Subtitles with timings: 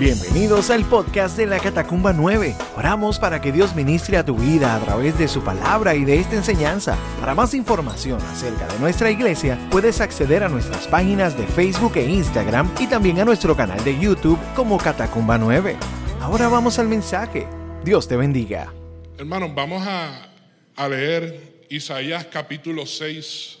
[0.00, 2.56] Bienvenidos al podcast de la Catacumba 9.
[2.76, 6.18] Oramos para que Dios ministre a tu vida a través de su palabra y de
[6.18, 6.98] esta enseñanza.
[7.20, 12.10] Para más información acerca de nuestra iglesia, puedes acceder a nuestras páginas de Facebook e
[12.10, 15.76] Instagram y también a nuestro canal de YouTube como Catacumba 9.
[16.20, 17.46] Ahora vamos al mensaje.
[17.84, 18.74] Dios te bendiga.
[19.16, 20.28] Hermanos, vamos a,
[20.74, 23.58] a leer Isaías capítulo 6,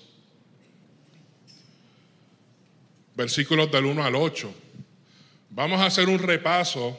[3.14, 4.63] versículos del 1 al 8.
[5.56, 6.98] Vamos a hacer un repaso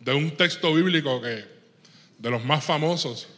[0.00, 1.44] de un texto bíblico que,
[2.18, 3.28] de los más famosos,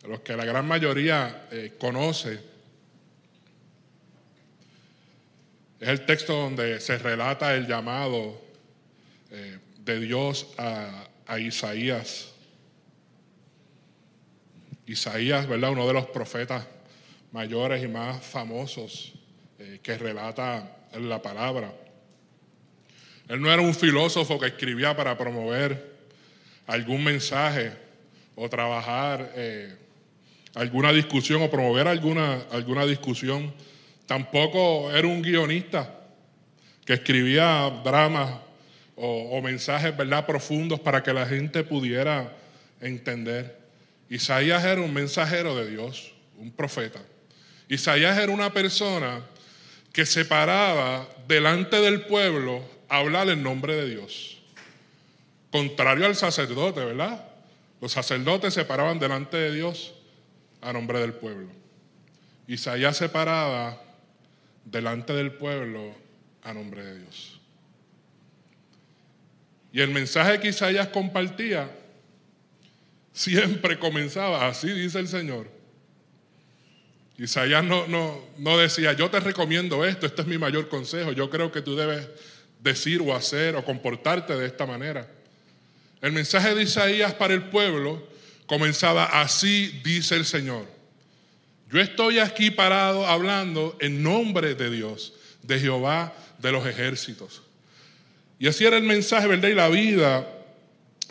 [0.00, 2.40] de los que la gran mayoría eh, conoce.
[5.78, 8.40] Es el texto donde se relata el llamado
[9.30, 12.32] eh, de Dios a, a, Isaías.
[14.86, 15.72] Isaías, ¿verdad?
[15.72, 16.66] Uno de los profetas
[17.32, 19.12] mayores y más famosos
[19.58, 21.74] eh, que relata la palabra.
[23.30, 25.94] Él no era un filósofo que escribía para promover
[26.66, 27.70] algún mensaje
[28.34, 29.72] o trabajar eh,
[30.56, 33.54] alguna discusión o promover alguna, alguna discusión.
[34.04, 35.94] Tampoco era un guionista
[36.84, 38.32] que escribía dramas
[38.96, 40.26] o, o mensajes ¿verdad?
[40.26, 42.36] profundos para que la gente pudiera
[42.80, 43.60] entender.
[44.08, 47.00] Isaías era un mensajero de Dios, un profeta.
[47.68, 49.20] Isaías era una persona
[49.92, 54.38] que se paraba delante del pueblo hablar en nombre de Dios.
[55.50, 57.24] Contrario al sacerdote, ¿verdad?
[57.80, 59.94] Los sacerdotes se paraban delante de Dios
[60.60, 61.48] a nombre del pueblo.
[62.46, 63.80] Isaías se paraba
[64.64, 65.94] delante del pueblo
[66.42, 67.40] a nombre de Dios.
[69.72, 71.70] Y el mensaje que Isaías compartía
[73.12, 75.48] siempre comenzaba, así dice el Señor.
[77.18, 81.28] Isaías no, no, no decía, yo te recomiendo esto, este es mi mayor consejo, yo
[81.28, 82.08] creo que tú debes
[82.62, 85.08] decir o hacer o comportarte de esta manera.
[86.00, 88.06] El mensaje de Isaías para el pueblo
[88.46, 90.66] comenzaba así, dice el Señor.
[91.70, 95.12] Yo estoy aquí parado hablando en nombre de Dios,
[95.42, 97.42] de Jehová de los ejércitos.
[98.38, 99.50] Y así era el mensaje, ¿verdad?
[99.50, 100.26] Y la vida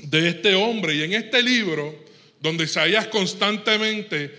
[0.03, 0.95] de este hombre.
[0.95, 1.95] Y en este libro,
[2.41, 4.35] donde Isaías constantemente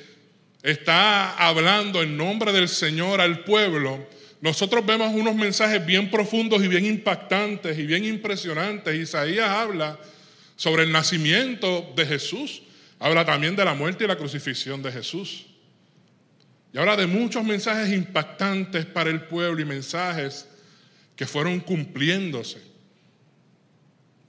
[0.62, 4.06] está hablando en nombre del Señor al pueblo,
[4.40, 8.94] nosotros vemos unos mensajes bien profundos y bien impactantes y bien impresionantes.
[8.94, 9.98] Isaías habla
[10.56, 12.62] sobre el nacimiento de Jesús,
[12.98, 15.46] habla también de la muerte y la crucifixión de Jesús.
[16.72, 20.46] Y habla de muchos mensajes impactantes para el pueblo y mensajes
[21.16, 22.62] que fueron cumpliéndose.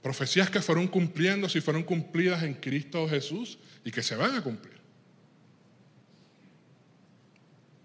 [0.02, 4.42] Profecías que fueron cumpliéndose y fueron cumplidas en Cristo Jesús y que se van a
[4.42, 4.71] cumplir.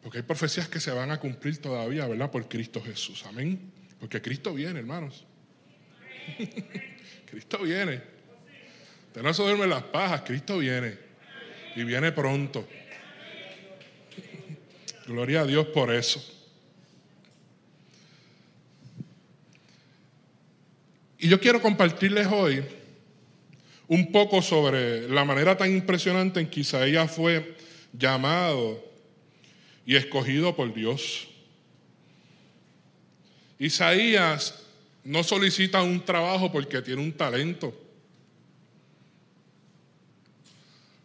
[0.08, 2.32] Porque hay profecías que se van a cumplir todavía, ¿verdad?
[2.32, 3.26] Por Cristo Jesús.
[3.26, 3.60] Amén.
[4.00, 5.26] Porque Cristo viene, hermanos.
[7.30, 8.02] Cristo viene.
[9.08, 10.98] Usted no se duerme las pajas, Cristo viene.
[11.76, 12.66] Y viene pronto.
[15.08, 16.26] Gloria a Dios por eso.
[21.20, 22.64] Y yo quiero compartirles hoy
[23.90, 27.58] un poco sobre la manera tan impresionante en que Isaías fue
[27.92, 28.87] llamado
[29.88, 31.30] y escogido por Dios.
[33.58, 34.62] Isaías
[35.06, 37.74] no solicita un trabajo porque tiene un talento.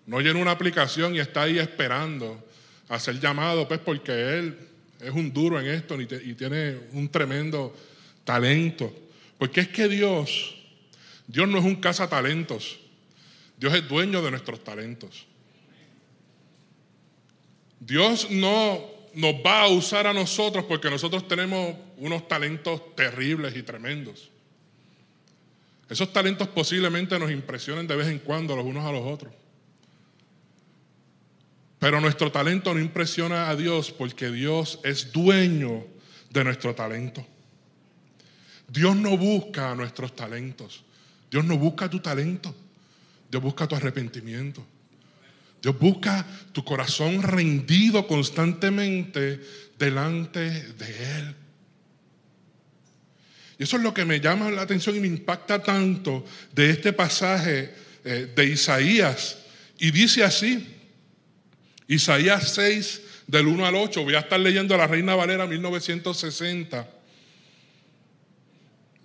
[0.04, 2.44] No llena una aplicación y está ahí esperando
[2.88, 4.58] a ser llamado, pues porque él
[5.00, 7.74] es un duro en esto y tiene un tremendo
[8.24, 8.92] talento.
[9.38, 10.56] Porque es que Dios,
[11.28, 12.78] Dios no es un talentos
[13.56, 15.24] Dios es dueño de nuestros talentos.
[17.84, 18.80] Dios no
[19.14, 24.30] nos va a usar a nosotros porque nosotros tenemos unos talentos terribles y tremendos.
[25.88, 29.34] Esos talentos posiblemente nos impresionen de vez en cuando los unos a los otros.
[31.80, 35.84] Pero nuestro talento no impresiona a Dios porque Dios es dueño
[36.30, 37.26] de nuestro talento.
[38.68, 40.84] Dios no busca nuestros talentos.
[41.28, 42.54] Dios no busca tu talento.
[43.28, 44.64] Dios busca tu arrepentimiento.
[45.62, 49.40] Dios busca tu corazón rendido constantemente
[49.78, 51.36] delante de Él.
[53.58, 56.92] Y eso es lo que me llama la atención y me impacta tanto de este
[56.92, 57.72] pasaje
[58.04, 59.38] eh, de Isaías.
[59.78, 60.66] Y dice así,
[61.86, 66.90] Isaías 6, del 1 al 8, voy a estar leyendo a la Reina Valera 1960.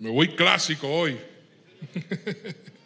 [0.00, 1.16] Me voy clásico hoy.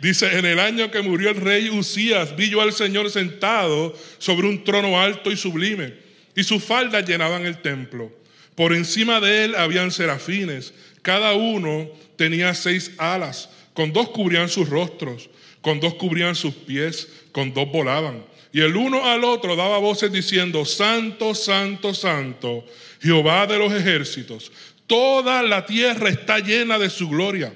[0.00, 4.48] Dice, en el año que murió el rey Usías, vi yo al Señor sentado sobre
[4.48, 5.94] un trono alto y sublime,
[6.34, 8.12] y sus faldas llenaban el templo.
[8.54, 10.72] Por encima de él habían serafines,
[11.02, 15.30] Cada uno tenía seis alas, con dos cubrían sus rostros,
[15.60, 18.24] con dos cubrían sus pies, con dos volaban.
[18.52, 22.64] Y el uno al otro daba voces diciendo, Santo, Santo, Santo,
[23.00, 24.50] Jehová de los ejércitos,
[24.86, 27.52] toda la tierra está llena de su gloria.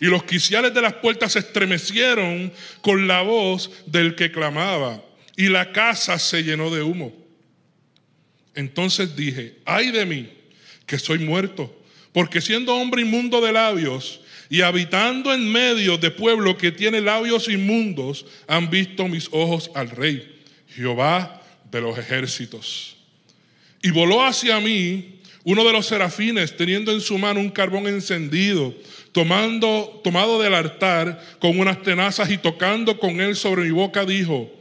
[0.00, 5.02] Y los quiciales de las puertas se estremecieron con la voz del que clamaba,
[5.36, 7.14] y la casa se llenó de humo.
[8.54, 10.30] Entonces dije, ay de mí,
[10.86, 11.82] que soy muerto,
[12.12, 17.48] porque siendo hombre inmundo de labios y habitando en medio de pueblo que tiene labios
[17.48, 22.96] inmundos, han visto mis ojos al rey, Jehová de los ejércitos.
[23.82, 28.74] Y voló hacia mí uno de los serafines, teniendo en su mano un carbón encendido,
[29.16, 34.52] tomando, tomado del altar con unas tenazas y tocando con él sobre mi boca, dijo,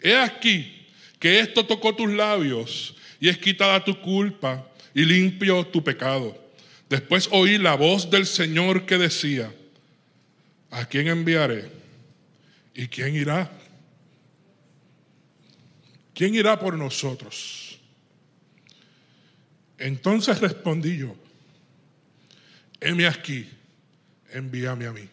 [0.00, 0.86] he aquí
[1.18, 6.40] que esto tocó tus labios y es quitada tu culpa y limpio tu pecado.
[6.88, 9.52] Después oí la voz del Señor que decía,
[10.70, 11.68] ¿a quién enviaré?
[12.72, 13.50] ¿Y quién irá?
[16.14, 17.80] ¿Quién irá por nosotros?
[19.76, 21.16] Entonces respondí yo,
[22.80, 23.48] heme aquí,
[24.34, 25.08] envíame a mí.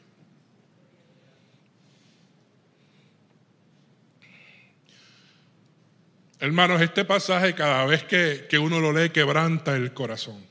[6.40, 10.44] Hermanos, este pasaje cada vez que, que, uno lo lee quebranta el corazón.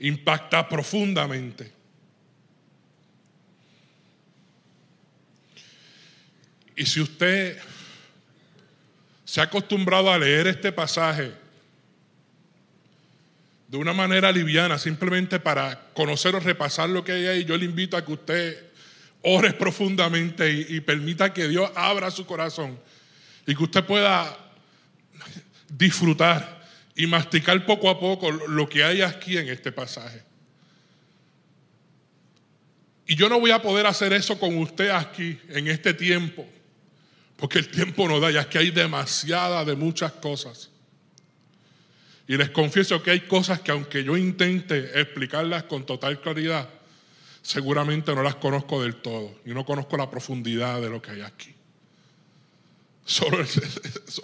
[0.00, 1.72] Impacta profundamente.
[6.74, 7.56] Y si usted
[9.24, 11.41] se ha acostumbrado a leer este pasaje
[13.72, 17.64] de una manera liviana, simplemente para conocer o repasar lo que hay ahí, yo le
[17.64, 18.66] invito a que usted
[19.22, 22.78] ore profundamente y, permita que Dios abra su corazón
[23.46, 24.36] y que usted pueda
[25.70, 26.62] disfrutar
[26.94, 30.22] y masticar poco a poco lo que hay aquí en este pasaje.
[33.06, 36.46] Y yo no voy a poder hacer eso con usted aquí en este tiempo,
[37.38, 40.71] porque el tiempo no da, ya que hay demasiada de muchas cosas.
[42.28, 46.68] Y les confieso que hay cosas que aunque yo intente explicarlas con total claridad,
[47.42, 51.20] seguramente no las conozco del todo y no conozco la profundidad de lo que hay
[51.22, 51.54] aquí.
[53.04, 53.38] Solo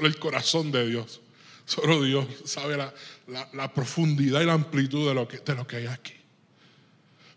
[0.00, 1.20] el, corazón de Dios.
[1.64, 5.86] Solo Dios sabe la, profundidad y la amplitud de lo, que, de lo que hay
[5.86, 6.14] aquí.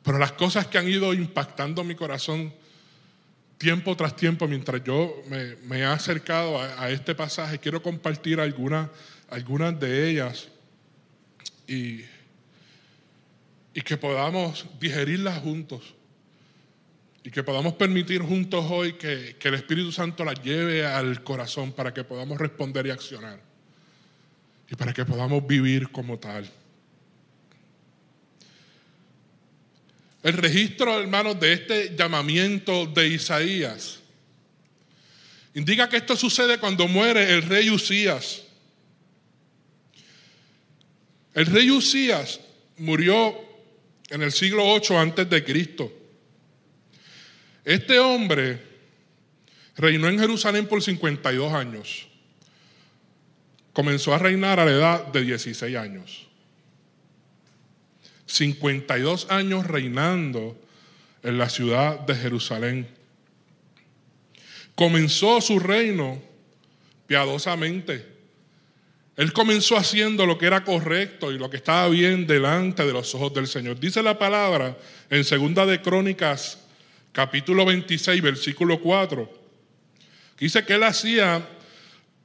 [0.03, 2.53] Pero las cosas que han ido impactando mi corazón
[3.57, 8.89] tiempo tras tiempo, mientras yo me, he acercado a, este pasaje, quiero compartir algunas,
[9.29, 10.50] algunas de ellas
[11.71, 12.05] y,
[13.83, 15.81] que podamos digerirlas juntos
[17.23, 21.93] y que podamos permitir juntos hoy que, el Espíritu Santo la lleve al corazón para
[21.93, 23.39] que podamos responder y accionar.
[24.69, 26.49] Y para que podamos vivir como tal.
[30.23, 33.99] El registro, hermanos, de este llamamiento de Isaías
[35.53, 38.43] indica que esto sucede cuando muere el rey Usías.
[41.33, 42.41] El rey Usías
[42.77, 43.33] murió
[44.09, 45.91] en el siglo 8 antes de Cristo.
[47.63, 48.59] Este hombre
[49.77, 52.07] reinó en Jerusalén por 52 años.
[53.71, 56.27] Comenzó a reinar a la edad de 16 años.
[58.25, 60.59] 52 años reinando
[61.23, 62.87] en la ciudad de Jerusalén.
[64.75, 66.21] Comenzó su reino
[67.07, 68.10] piadosamente.
[69.21, 73.13] Él comenzó haciendo lo que era correcto y lo que estaba bien delante de los
[73.13, 73.79] ojos del Señor.
[73.79, 74.75] Dice la palabra
[75.11, 76.57] en Segunda de Crónicas
[77.11, 79.31] capítulo 26, versículo 4.
[80.39, 81.47] Dice que él hacía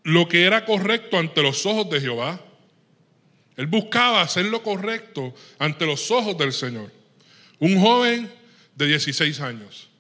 [0.05, 2.41] lo que era correcto ante los ojos de Jehová.
[3.59, 6.91] Él buscaba hacer lo correcto ante los ojos del Señor.
[7.59, 8.33] Un joven
[8.75, 9.91] de 16 años,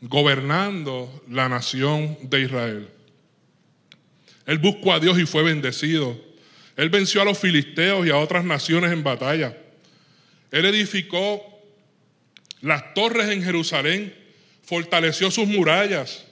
[0.00, 2.88] gobernando la nación de Israel.
[4.46, 6.18] Él buscó a Dios y fue bendecido.
[6.76, 9.56] Él venció a los filisteos y a otras naciones en batalla.
[10.50, 11.42] Él edificó
[12.60, 14.14] las torres en Jerusalén,
[14.62, 16.24] fortaleció sus murallas.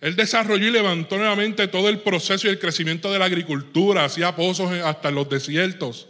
[0.00, 4.34] Él desarrolló y levantó nuevamente todo el proceso y el crecimiento de la agricultura, hacía
[4.36, 6.08] pozos hasta los desiertos.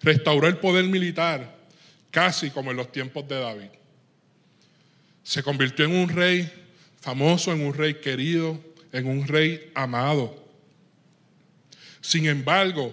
[0.00, 1.56] Restauró el poder militar,
[2.10, 3.70] casi como en los tiempos de David.
[5.24, 6.65] Se convirtió en un rey
[7.06, 8.58] famoso, en un rey querido,
[8.90, 10.44] en un rey amado.
[12.00, 12.92] Sin embargo,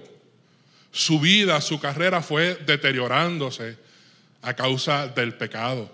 [0.91, 3.75] su vida, su carrera fue deteriorándose
[4.43, 5.91] a causa del pecado,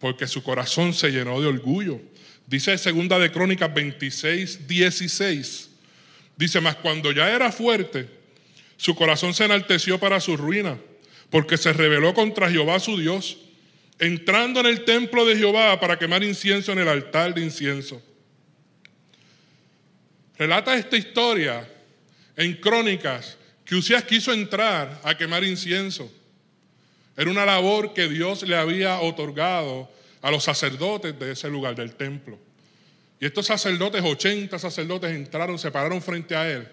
[0.00, 2.00] porque su corazón se llenó de orgullo.
[2.48, 5.70] Dice segunda de Crónicas 26, 16,
[6.36, 8.08] Dice, mas cuando ya era fuerte,
[8.76, 10.78] su corazón se enalteció para su ruina,
[11.30, 13.38] porque se rebeló contra Jehová su Dios,
[14.02, 18.02] entrando en el templo de Jehová para quemar incienso en el altar de incienso.
[20.36, 21.68] Relata esta historia
[22.36, 26.12] en crónicas que Usías quiso entrar a quemar incienso.
[27.16, 29.88] Era una labor que Dios le había otorgado
[30.20, 32.40] a los sacerdotes de ese lugar, del templo.
[33.20, 36.66] Y estos sacerdotes, 80 sacerdotes, entraron, se pararon frente a él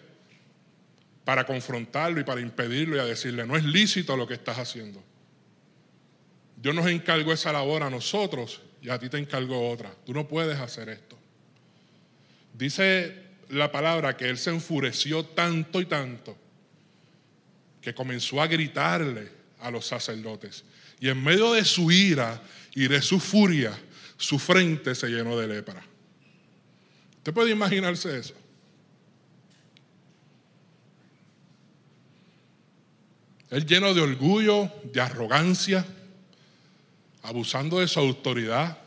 [1.24, 5.03] para confrontarlo y para impedirlo y a decirle, no es lícito lo que estás haciendo.
[6.62, 9.94] Dios nos encargó esa labor a nosotros y a ti te encargó otra.
[10.06, 11.18] Tú no puedes hacer esto.
[12.54, 13.16] Dice
[13.50, 16.38] la palabra que él se enfureció tanto y tanto
[17.82, 20.66] que comenzó a gritarle a los sacerdotes.
[21.00, 22.42] Y en medio de su ira
[22.75, 23.78] y de su furia,
[24.18, 25.82] su frente se llenó de lepra.
[27.18, 28.34] ¿Usted puede imaginarse eso?
[33.50, 35.86] Él lleno de orgullo, de arrogancia,
[37.29, 38.79] abusando de su autoridad,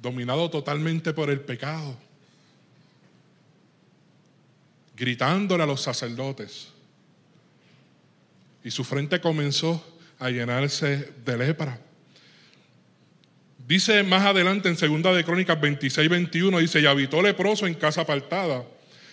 [0.00, 1.94] dominado totalmente por el pecado,
[4.96, 6.68] gritándole a los sacerdotes.
[8.64, 9.84] Y su frente comenzó
[10.18, 11.78] a llenarse de lepra.
[13.68, 18.00] Dice más adelante en segunda de Crónicas 26, 21, dice, y habitó leproso en casa
[18.00, 18.64] apartada,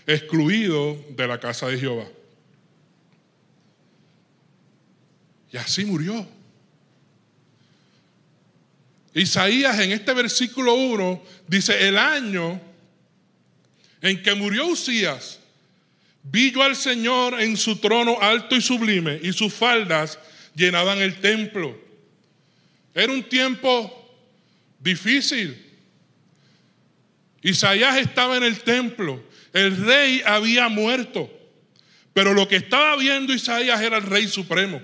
[0.07, 2.05] excluido de la casa de Jehová.
[5.51, 6.38] Y así murió.
[9.13, 12.61] Isaías en este versículo 1 dice, el año
[14.01, 15.39] en que murió Usías,
[16.23, 20.19] vi yo al Señor en su trono alto y sublime, y sus faldas
[20.55, 21.77] llenaban el templo.
[22.93, 23.95] Era un tiempo
[24.79, 25.65] difícil.
[27.41, 29.23] Isaías estaba en el templo,
[29.53, 31.31] el rey había muerto,
[32.13, 34.81] pero lo que estaba viendo Isaías era el rey supremo.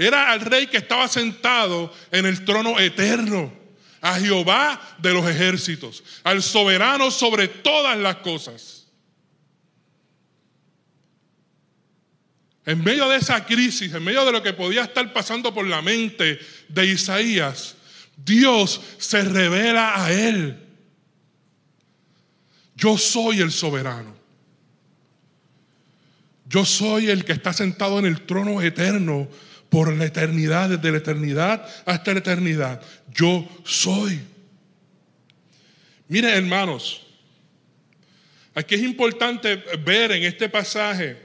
[0.00, 3.52] Era al rey que estaba sentado en el trono eterno,
[4.00, 8.86] a Jehová de los ejércitos, al soberano sobre todas las cosas.
[12.64, 15.82] En medio de esa crisis, en medio de lo que podía estar pasando por la
[15.82, 17.76] mente de Isaías,
[18.16, 20.66] Dios se revela a él.
[22.74, 24.16] Yo soy el soberano.
[26.46, 29.28] Yo soy el que está sentado en el trono eterno
[29.70, 32.82] por la eternidad, desde la eternidad hasta la eternidad.
[33.14, 34.20] Yo soy.
[36.08, 37.06] Miren, hermanos,
[38.54, 41.16] aquí es importante ver en este pasaje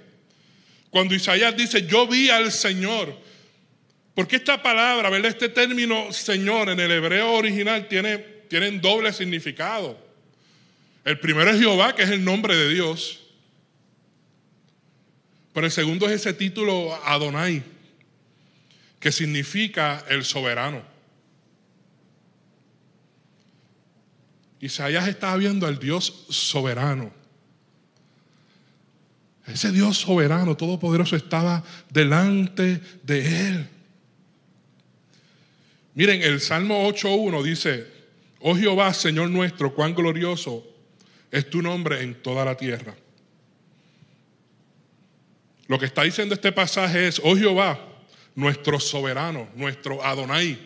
[0.92, 3.14] cuando Isaías dice, yo vi al Señor.
[4.14, 5.10] Porque esta palabra.
[5.28, 10.00] Este término Señor en el hebreo original tiene, tienen doble significado.
[11.04, 13.24] El primero es Jehová, que es el nombre de Dios.
[15.54, 17.62] Pero el segundo es ese título Adonai,
[19.00, 20.82] que significa el soberano.
[24.60, 27.14] Isaías estaba viendo al Dios soberano.
[29.46, 33.70] Ese Dios soberano, todopoderoso, estaba delante de él.
[35.94, 37.88] Miren, el Salmo 8.1 dice,
[38.40, 40.66] oh Jehová, Señor nuestro, cuán glorioso
[41.32, 42.96] es tu nombre en toda la tierra.
[45.68, 47.80] Lo que está diciendo este pasaje es, oh Jehová,
[48.36, 50.58] nuestro soberano, nuestro Adonai,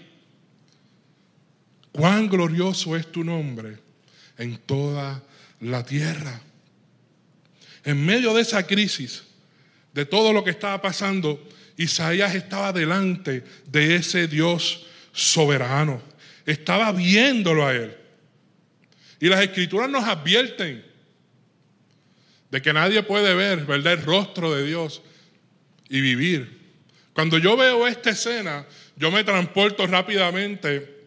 [1.91, 3.77] cuán glorioso es tu nombre
[4.37, 5.23] en toda
[5.61, 6.41] la tierra.
[7.83, 9.23] En medio de esa crisis,
[9.93, 11.47] de todo lo que estaba pasando,
[11.77, 16.01] Isaías estaba delante de ese Dios soberano.
[16.45, 17.95] Estaba viéndolo a él.
[19.19, 20.85] Y las escrituras nos advierten
[22.51, 25.01] de que nadie puede ver, ¿verdad?, el rostro de Dios
[25.89, 26.58] y vivir.
[27.19, 31.03] Cuando yo veo esta escena, yo me transporto rápidamente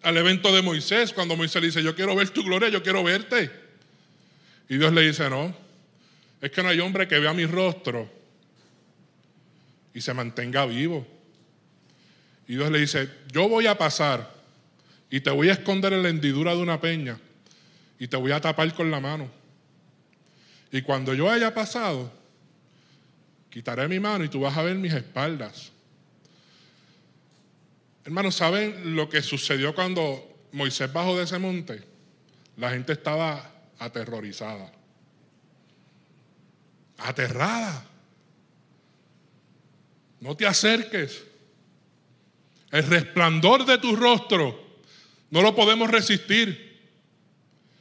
[0.00, 3.04] al evento de Moisés, cuando Moisés le dice, yo quiero ver tu gloria, yo quiero
[3.04, 3.50] verte.
[4.66, 5.54] Y Dios le dice, no,
[6.40, 8.10] es que no hay hombre que vea mi rostro
[9.92, 11.06] y se mantenga vivo.
[12.48, 14.32] Y Dios le dice, yo voy a pasar
[15.10, 17.20] y te voy a esconder en la hendidura de una peña
[17.98, 19.30] y te voy a tapar con la mano.
[20.72, 22.15] Y cuando yo haya pasado,
[23.56, 25.72] quitaré mi mano y tú vas a ver mis espaldas.
[28.04, 31.82] Hermanos, ¿saben lo que sucedió cuando Moisés bajó de ese monte?
[32.58, 34.70] La gente estaba aterrorizada
[36.98, 37.82] aterrada.
[40.20, 41.24] No te acerques.
[42.70, 44.82] El resplandor de tu rostro
[45.30, 46.78] no lo podemos resistir.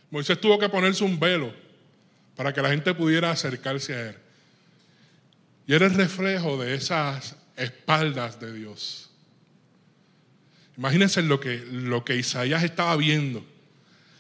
[0.10, 1.54] Moisés tuvo que ponerse un velo
[2.34, 4.25] para que la gente pudiera acercarse a Él.
[5.68, 9.10] Y era el reflejo de esas espaldas de Dios.
[10.78, 13.46] Imagínense lo que, lo que Isaías estaba viendo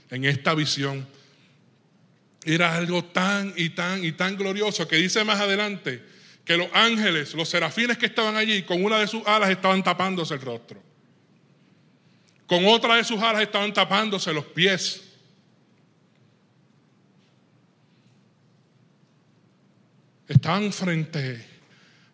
[0.10, 1.06] en esta visión.
[2.44, 6.02] Era algo tan y tan y tan glorioso que dice más adelante
[6.46, 10.36] que los ángeles, los serafines que estaban allí, con una de sus alas estaban tapándose
[10.36, 10.82] el rostro.
[12.46, 15.02] Con otra de sus alas estaban tapándose los pies.
[20.28, 21.46] Estaban frente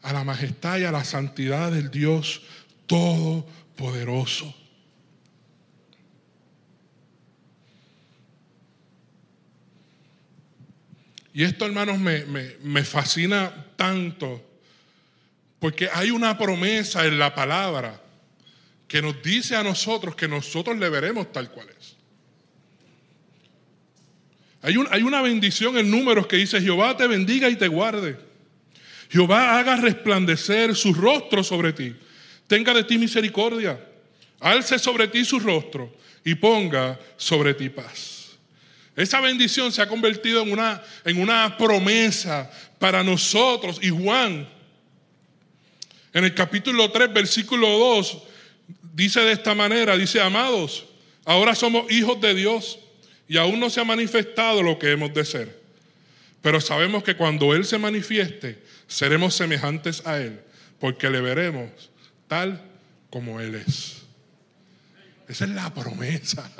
[0.02, 2.42] a la majestad y a la santidad del Dios
[2.88, 4.54] Todopoderoso.
[11.34, 14.46] Y esto, hermanos, me, me, fascina tanto,
[15.60, 18.02] porque hay una promesa en la palabra
[18.88, 21.81] que nos dice a nosotros que nosotros le veremos tal cual es.
[24.62, 28.18] Hay, hay una bendición en números que dice, Jehová te bendiga y te guarde.
[29.10, 31.96] Jehová haga resplandecer su rostro sobre ti.
[32.48, 33.80] Tenga de ti misericordia.
[34.40, 38.32] Alce sobre ti su rostro y ponga sobre ti paz.
[38.96, 43.80] Esa bendición se ha convertido en una, en una promesa para nosotros.
[43.82, 44.48] Y Juan,
[46.14, 48.18] en el capítulo 3, versículo 2,
[48.94, 50.86] dice de esta manera, dice, amados,
[51.26, 52.80] ahora somos hijos de Dios
[53.32, 55.58] y aún no se ha manifestado lo que hemos de ser.
[56.42, 60.42] Pero sabemos que cuando Él se manifieste, seremos semejantes a Él,
[60.82, 61.70] porque le veremos
[62.28, 62.62] tal
[63.10, 64.02] como Él es.
[65.30, 66.52] Esa es la promesa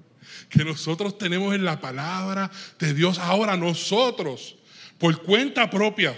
[0.50, 3.18] que nosotros tenemos en la palabra de Dios.
[3.18, 4.56] Ahora nosotros,
[4.98, 6.14] por cuenta propia,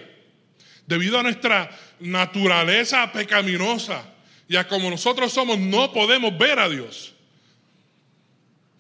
[0.88, 4.02] debido a nuestra naturaleza pecaminosa
[4.48, 7.14] y a como nosotros somos, no podemos ver a Dios.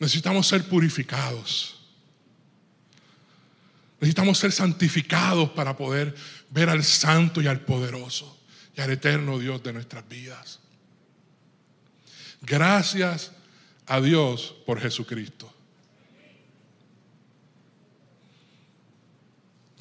[0.00, 1.76] Necesitamos ser purificados.
[4.00, 6.14] Necesitamos ser santificados para poder
[6.48, 8.38] ver al santo y al poderoso
[8.74, 10.58] y al eterno Dios de nuestras vidas.
[12.40, 13.32] Gracias
[13.86, 15.52] a Dios por Jesucristo.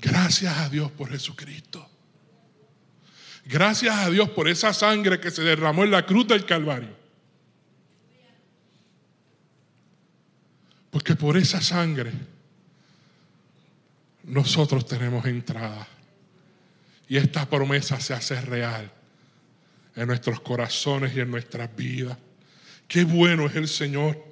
[0.02, 1.90] Gracias a Dios por Jesucristo.
[3.46, 6.99] Gracias a Dios por esa sangre que se derramó en la cruz del Calvario.
[10.92, 12.12] Porque por esa sangre
[14.24, 15.88] nosotros tenemos entrada.
[17.08, 18.92] Y esta promesa se hace real
[19.96, 22.18] en nuestros corazones y en nuestras vidas.
[22.88, 24.26] Qué bueno es el Señor.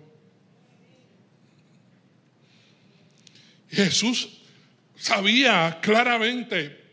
[3.69, 4.41] Jesús
[4.95, 6.87] sabía claramente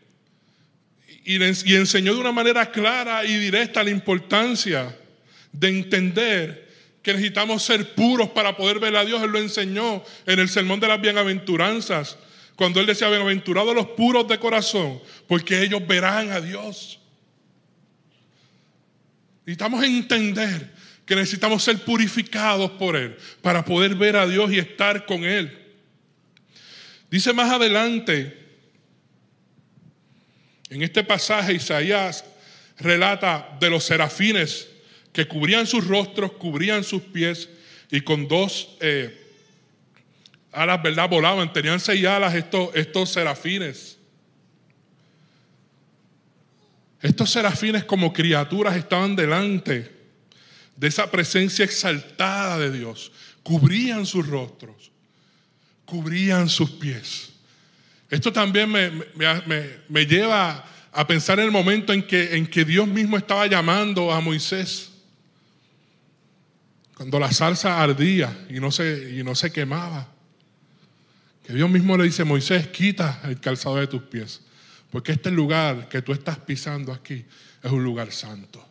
[1.23, 1.41] y,
[1.75, 4.95] enseñó de una manera clara y directa la importancia
[5.51, 6.64] de entender
[7.05, 9.21] que necesitamos ser puros para poder ver a Dios.
[9.21, 12.17] Él lo enseñó en el sermón de las bienaventuranzas,
[12.55, 16.99] cuando él decía, bienaventurados los puros de corazón, porque ellos verán a Dios.
[19.45, 20.73] Necesitamos entender
[21.05, 25.75] que necesitamos ser purificados por Él para poder ver a Dios y estar con Él.
[27.11, 28.35] Dice más adelante,
[30.71, 32.25] en este pasaje Isaías
[32.79, 34.69] relata de los serafines
[35.15, 37.47] que cubrían sus rostros, cubrían sus pies
[37.89, 39.17] y con dos eh,
[40.51, 41.09] alas, ¿verdad?
[41.09, 43.97] Volaban, tenían seis alas estos, estos serafines.
[47.01, 49.89] Estos serafines como criaturas estaban delante
[50.75, 53.13] de esa presencia exaltada de Dios.
[53.41, 54.91] Cubrían sus rostros,
[55.85, 57.29] cubrían sus pies.
[58.09, 63.15] Esto también me, lleva a pensar en el momento en que, en que Dios mismo
[63.15, 64.91] estaba llamando a Moisés.
[66.95, 70.07] Cuando la salsa ardía y no se, y no se quemaba.
[71.45, 74.41] Que Dios mismo le dice, Moisés, quita el calzado de tus pies.
[74.89, 77.25] Porque este lugar que tú estás pisando aquí
[77.61, 78.65] es un lugar santo.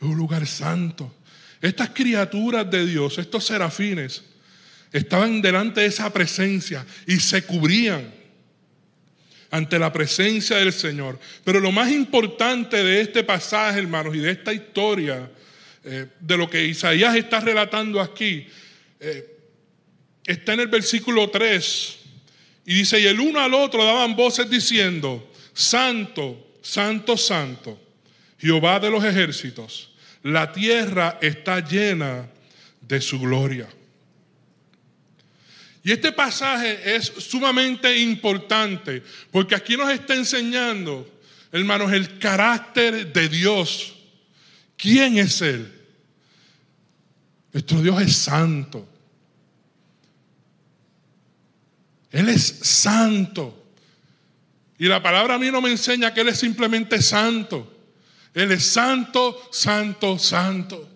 [0.00, 1.12] Es un lugar santo.
[1.60, 4.22] Estas criaturas de Dios, estos serafines,
[4.92, 8.12] estaban delante de esa presencia y se cubrían
[9.50, 11.18] ante la presencia del Señor.
[11.44, 15.30] Pero lo más importante de este pasaje, hermanos, y de esta historia,
[15.84, 18.46] eh, de lo que Isaías está relatando aquí,
[19.00, 19.38] eh,
[20.24, 21.98] está en el versículo 3.
[22.66, 27.80] Y dice, y el uno al otro daban voces diciendo, Santo, Santo, Santo,
[28.38, 29.92] Jehová de los ejércitos
[30.22, 32.28] la tierra está llena
[32.80, 33.68] de su gloria.
[35.84, 43.28] Y este pasaje es sumamente importante porque aquí nos está enseñando, hermanos, el carácter de
[43.28, 43.94] Dios.
[44.82, 45.72] ¿Quién es Él?
[47.52, 48.84] Nuestro Dios es santo.
[52.10, 53.74] Él es santo.
[54.78, 57.72] Y la palabra a mí no me enseña que Él es simplemente santo.
[58.34, 60.90] Él es santo, santo, santo.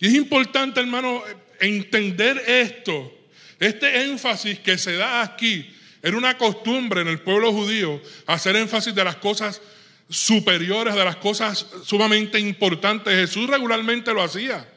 [0.00, 1.22] Y es importante, hermano,
[1.60, 3.16] entender esto,
[3.60, 5.72] este énfasis que se da aquí.
[6.02, 9.62] Era una costumbre en el pueblo judío hacer énfasis de las cosas
[10.08, 13.14] superiores, de las cosas sumamente importantes.
[13.14, 14.68] Jesús regularmente lo hacía.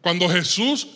[0.00, 0.88] Cuando Jesús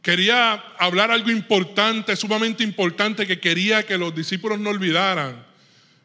[0.00, 5.44] quería hablar algo importante, sumamente importante, que quería que los discípulos no olvidaran,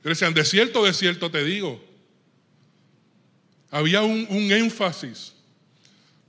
[0.04, 1.84] decían, de cierto, de cierto te digo.
[3.70, 5.34] Había un, un énfasis.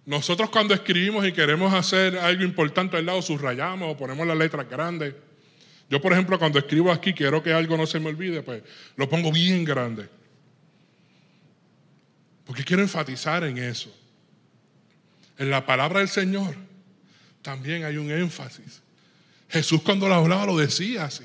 [0.05, 4.69] Nosotros cuando escribimos y queremos hacer algo importante al lado, subrayamos o ponemos las letras
[4.69, 5.15] grandes.
[5.91, 8.63] Yo, por ejemplo, cuando escribo aquí, quiero que algo no se me olvide, pues
[8.97, 10.09] lo pongo bien grande.
[12.45, 13.95] Porque quiero enfatizar en eso.
[15.39, 16.55] En la palabra del Señor
[17.43, 18.83] también hay un énfasis.
[19.49, 21.25] Jesús cuando lo hablaba lo decía así.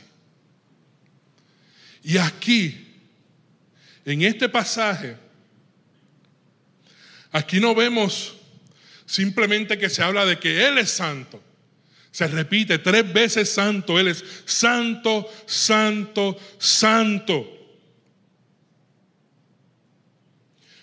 [2.03, 2.87] Y aquí,
[4.05, 5.17] en este pasaje,
[7.31, 8.35] aquí no vemos
[9.05, 11.41] simplemente que se habla de que Él es santo.
[12.13, 13.99] Se repite tres veces santo.
[13.99, 17.49] Él es santo, santo, santo.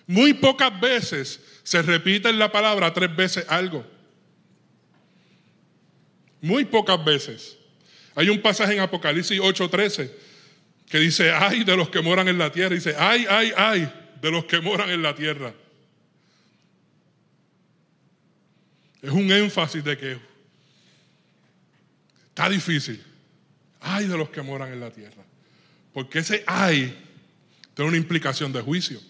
[0.09, 3.87] Muy pocas veces se repite en la palabra tres veces algo.
[6.41, 7.57] Muy pocas veces.
[8.17, 10.11] Hay un pasaje en Apocalipsis 8:13
[10.89, 12.75] que dice, ay de los que moran en la tierra.
[12.75, 15.55] Dice, ay, ay, ay de los que moran en la tierra.
[19.01, 20.30] Es un énfasis de que
[22.31, 23.03] está difícil.
[23.81, 25.23] Ay de los que moran en la tierra.
[25.93, 26.97] Porque ese ay
[27.75, 29.01] tiene una implicación de juicio.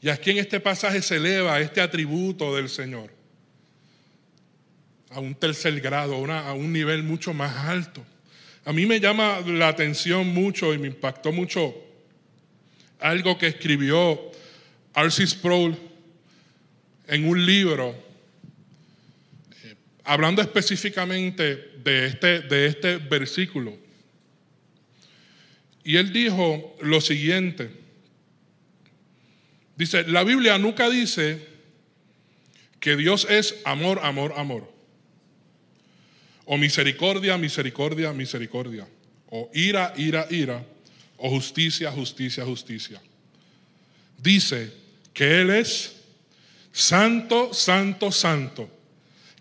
[0.00, 3.10] Y aquí en este pasaje se eleva este atributo del Señor
[5.10, 8.04] a un tercer grado, a un nivel mucho más alto.
[8.66, 11.74] A mí me llama la atención mucho y me impactó mucho
[12.98, 14.30] algo que escribió
[14.94, 15.26] R.C.
[15.26, 15.76] Sproul
[17.06, 17.94] en un libro,
[19.62, 23.76] eh, hablando específicamente de este, de este versículo.
[25.84, 27.70] Y él dijo lo siguiente.
[29.76, 31.46] Dice, la Biblia nunca dice
[32.80, 34.72] que Dios es amor, amor, amor.
[36.46, 38.86] O misericordia, misericordia, misericordia.
[39.30, 40.64] O ira, ira, ira.
[41.18, 43.00] O justicia, justicia, justicia.
[44.18, 44.72] Dice
[45.12, 46.03] que Él es
[46.74, 48.68] santo, santo, santo.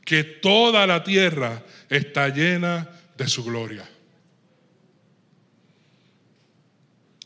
[0.05, 3.89] Que toda la tierra está llena de su gloria.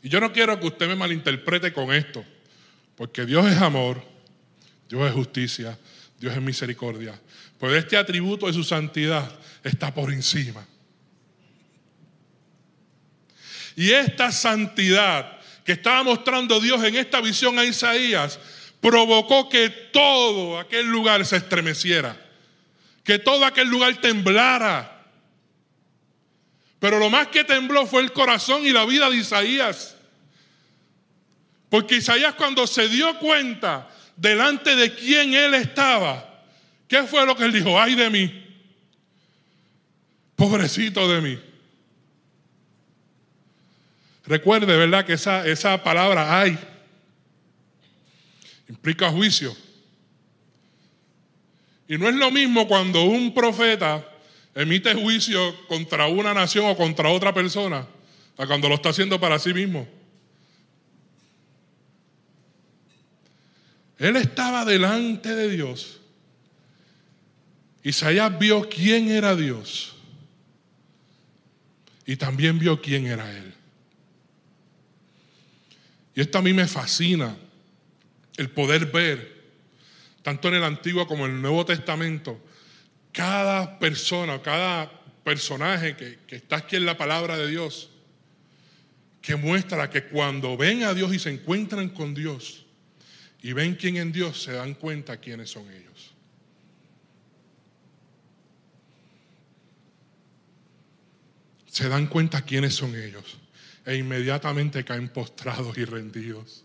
[0.02, 2.24] Y yo no quiero que usted me malinterprete con esto.
[2.96, 4.02] Porque Dios es amor,
[4.88, 5.78] Dios es justicia,
[6.18, 7.20] Dios es misericordia.
[7.60, 9.30] Pero este atributo de su santidad
[9.62, 10.66] está por encima.
[13.76, 18.40] Y esta santidad que estaba mostrando Dios en esta visión a Isaías
[18.80, 22.16] provocó que todo aquel lugar se estremeciera,
[23.04, 25.06] que todo aquel lugar temblara.
[26.78, 29.96] Pero lo más que tembló fue el corazón y la vida de Isaías.
[31.68, 36.42] Porque Isaías cuando se dio cuenta delante de quién él estaba,
[36.86, 37.80] ¿qué fue lo que él dijo?
[37.80, 38.44] Ay de mí.
[40.36, 41.38] Pobrecito de mí.
[44.24, 45.04] Recuerde, ¿verdad?
[45.04, 46.56] Que esa, esa palabra ay
[48.68, 49.56] implica juicio.
[51.88, 54.06] Y no es lo mismo cuando un profeta
[54.54, 57.86] emite juicio contra una nación o contra otra persona,
[58.36, 59.88] a cuando lo está haciendo para sí mismo.
[63.98, 66.00] Él estaba delante de Dios.
[67.82, 69.96] Isaías vio quién era Dios.
[72.06, 73.54] Y también vio quién era Él.
[76.14, 77.36] Y esto a mí me fascina,
[78.38, 79.36] el poder ver,
[80.22, 82.42] tanto en el Antiguo como en el Nuevo Testamento,
[83.12, 84.90] cada persona, cada
[85.22, 87.90] personaje que, que está aquí en la palabra de Dios,
[89.20, 92.64] que muestra que cuando ven a Dios y se encuentran con Dios,
[93.42, 96.14] y ven quién en Dios, se dan cuenta quiénes son ellos.
[101.66, 103.38] Se dan cuenta quiénes son ellos
[103.84, 106.64] e inmediatamente caen postrados y rendidos.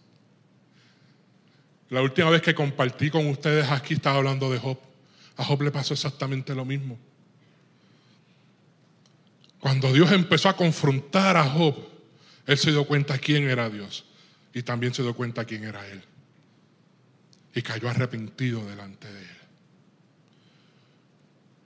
[1.93, 4.79] La última vez que compartí con ustedes aquí estaba hablando de Job.
[5.37, 6.97] A Job le pasó exactamente lo mismo.
[9.59, 11.75] Cuando Dios empezó a confrontar a Job,
[12.47, 14.05] él se dio cuenta quién era Dios
[14.55, 16.03] y también se dio cuenta quién era él.
[17.53, 19.37] y cayó arrepentido delante de él.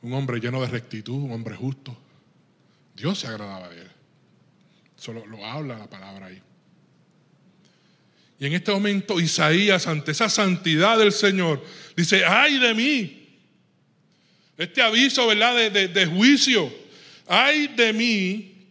[0.02, 1.96] Un hombre lleno de rectitud, un hombre justo.
[2.98, 3.92] Dios se agradaba de él.
[4.98, 6.44] Solo lo habla la palabra ahí.
[8.40, 11.64] Y en este momento Isaías, ante esa santidad del Señor,
[11.96, 13.24] dice, ay de mí.
[14.58, 15.72] Este aviso, ¿verdad?
[15.72, 16.72] De, de juicio.
[17.28, 18.68] Ay de mí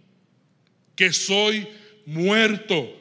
[0.95, 1.67] que soy
[2.05, 2.97] muerto.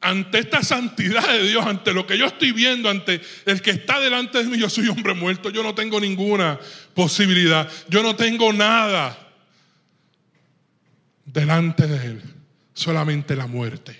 [0.00, 4.00] ante esta santidad de Dios, ante lo que yo estoy viendo, ante el que está
[4.00, 6.58] delante de mí, yo soy hombre muerto, yo no tengo ninguna
[6.94, 9.30] posibilidad, yo no tengo nada
[11.26, 12.22] delante de Él,
[12.80, 13.94] solamente la muerte.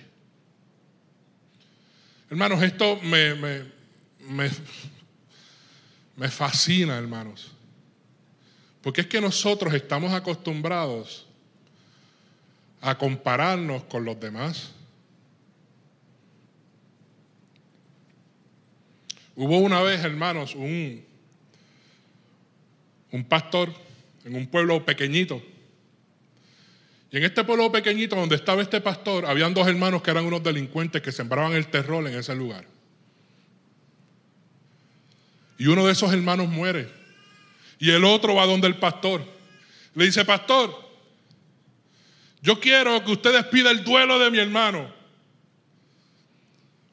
[2.29, 4.49] Hermanos, esto me, me,
[6.17, 7.51] me, fascina, hermanos,
[8.81, 11.27] porque es que nosotros estamos acostumbrados
[12.79, 14.71] a compararnos con los demás
[19.33, 21.03] Hubo una vez, hermanos, un,
[23.11, 23.73] un pastor
[24.25, 25.41] en un pueblo pequeñito.
[27.11, 30.41] Y en este pueblo pequeñito donde estaba este pastor, habían dos hermanos que eran unos
[30.41, 32.65] delincuentes que sembraban el terror en ese lugar.
[35.57, 36.87] Y uno de esos hermanos muere.
[37.79, 39.23] Y el otro va donde el pastor.
[39.93, 40.73] Le dice, pastor,
[42.41, 44.91] yo quiero que usted despida el duelo de mi hermano.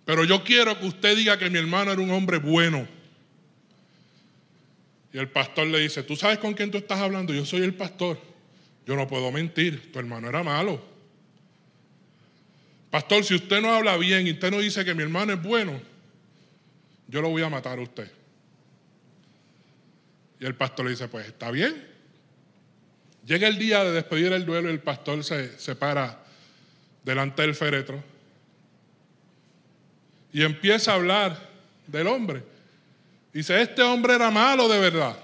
[0.04, 2.88] Pero yo quiero que usted diga que mi hermano era un hombre bueno.
[5.12, 7.32] Y el pastor le dice, ¿tú sabes con quién tú estás hablando?
[7.32, 8.18] Yo soy el pastor.
[8.88, 10.82] Yo no puedo mentir, tu hermano era malo.
[12.90, 15.78] Pastor, si usted no habla bien y usted no dice que mi hermano es bueno,
[17.06, 18.10] yo lo voy a matar a usted.
[20.40, 21.86] Y el pastor le dice, pues está bien.
[23.26, 26.24] Llega el día de despedir el duelo y el pastor se, se para
[27.04, 28.02] delante del féretro
[30.32, 31.38] y empieza a hablar
[31.86, 32.42] del hombre.
[33.34, 35.18] Dice, este hombre era malo de verdad.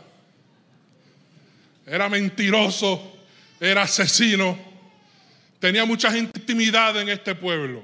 [1.86, 3.13] Era mentiroso,
[3.64, 4.56] era asesino,
[5.58, 7.82] tenía mucha intimidad en este pueblo.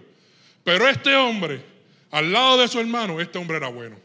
[0.62, 1.64] Pero este hombre,
[2.10, 3.96] al lado de su hermano, este hombre era bueno.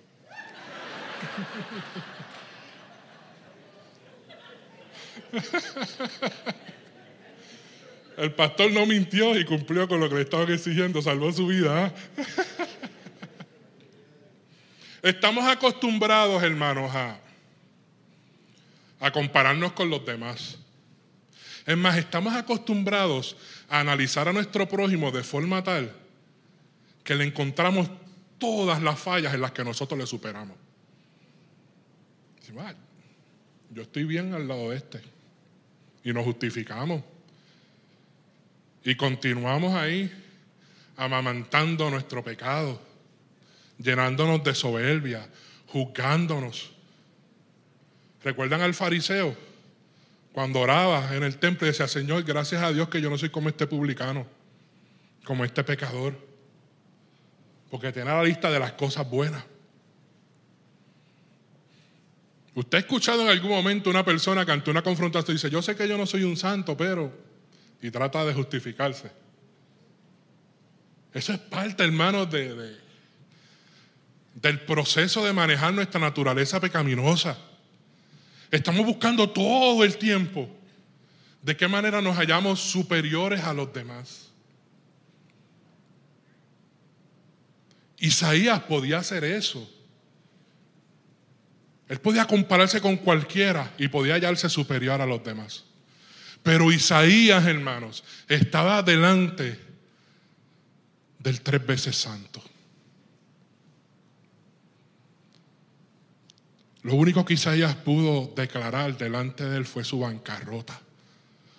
[8.18, 11.88] El pastor no mintió y cumplió con lo que le estaban exigiendo, salvó su vida.
[11.88, 11.92] ¿ah?
[15.02, 17.20] Estamos acostumbrados, hermanos, a,
[19.02, 20.58] a compararnos con los demás.
[21.66, 23.36] Es más, estamos acostumbrados
[23.70, 25.92] a analizar a nuestro prójimo de forma tal
[27.04, 27.90] que le encontramos
[28.38, 30.58] todas las fallas en las que nosotros le superamos.
[33.72, 35.02] Yo estoy bien al lado de este.
[36.04, 37.04] Y nos justificamos.
[38.84, 40.12] Y continuamos ahí
[40.96, 42.80] amamantando nuestro pecado
[43.78, 45.28] llenándonos de soberbia,
[45.68, 46.72] juzgándonos.
[48.24, 49.36] ¿Recuerdan al fariseo?
[50.36, 53.30] Cuando oraba en el templo y decía, Señor, gracias a Dios que yo no soy
[53.30, 54.28] como este publicano,
[55.24, 56.14] como este pecador,
[57.72, 59.42] porque tiene la lista de las cosas buenas.
[62.54, 65.74] ¿Usted ha escuchado en algún momento una persona que ante una confrontación dice, yo sé
[65.74, 67.18] que yo no soy un santo, pero...
[67.82, 69.10] y trata de justificarse?
[71.14, 72.78] Eso es parte, hermanos, de,
[74.34, 77.38] del proceso de manejar nuestra naturaleza pecaminosa.
[78.52, 80.50] Estamos buscando todo el tiempo
[81.42, 84.32] de qué manera nos hallamos superiores a los demás.
[88.00, 89.70] Isaías podía hacer eso.
[91.88, 95.66] Él podía compararse con cualquiera y podía hallarse superior a los demás.
[96.42, 99.60] Pero Isaías, hermanos, estaba delante
[101.20, 102.44] del tres veces santo.
[106.86, 110.80] Lo único que Isaías pudo declarar delante de él fue su bancarrota,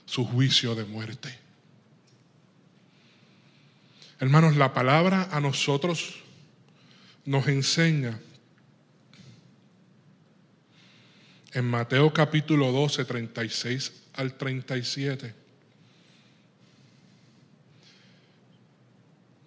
[0.05, 1.37] su juicio de muerte.
[4.21, 6.23] Hermanos, la palabra a nosotros
[7.25, 8.21] nos enseña
[11.55, 15.35] en Mateo capítulo 12, 36 al 37,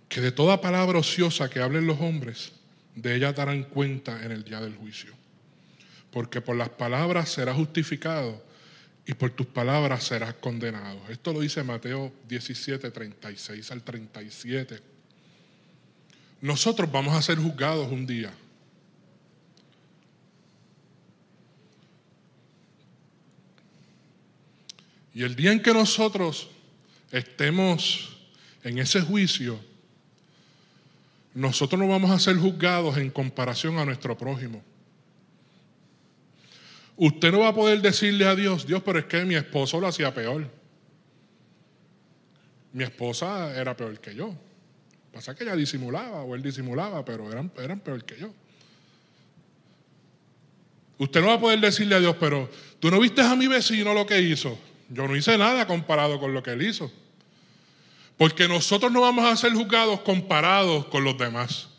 [0.09, 2.51] que de toda palabra ociosa que hablen los hombres,
[2.95, 5.18] de ella darán cuenta en el día del juicio
[6.11, 8.41] porque por las palabras serás justificado
[9.05, 11.01] y por tus palabras serás condenado.
[11.09, 14.79] Esto lo dice Mateo 17, 36 al 37.
[16.41, 18.31] Nosotros vamos a ser juzgados un día.
[25.13, 26.49] Y el día en que nosotros
[27.11, 28.15] estemos
[28.63, 29.59] en ese juicio,
[31.33, 34.63] nosotros no vamos a ser juzgados en comparación a nuestro prójimo.
[37.01, 39.87] Usted no va a poder decirle a Dios, Dios, pero es que mi esposo lo
[39.87, 40.45] hacía peor.
[42.73, 44.35] Mi esposa era peor que yo.
[45.13, 48.33] Pasa que ella disimulaba o él disimulaba, pero eran, eran peor que yo.
[50.97, 52.49] Usted no va a poder decirle a Dios, pero
[52.81, 54.59] tú no viste a mi vecino lo que hizo.
[54.89, 56.91] Yo no hice nada comparado con lo que él hizo.
[58.17, 61.69] Porque nosotros no vamos a ser juzgados comparados con los demás.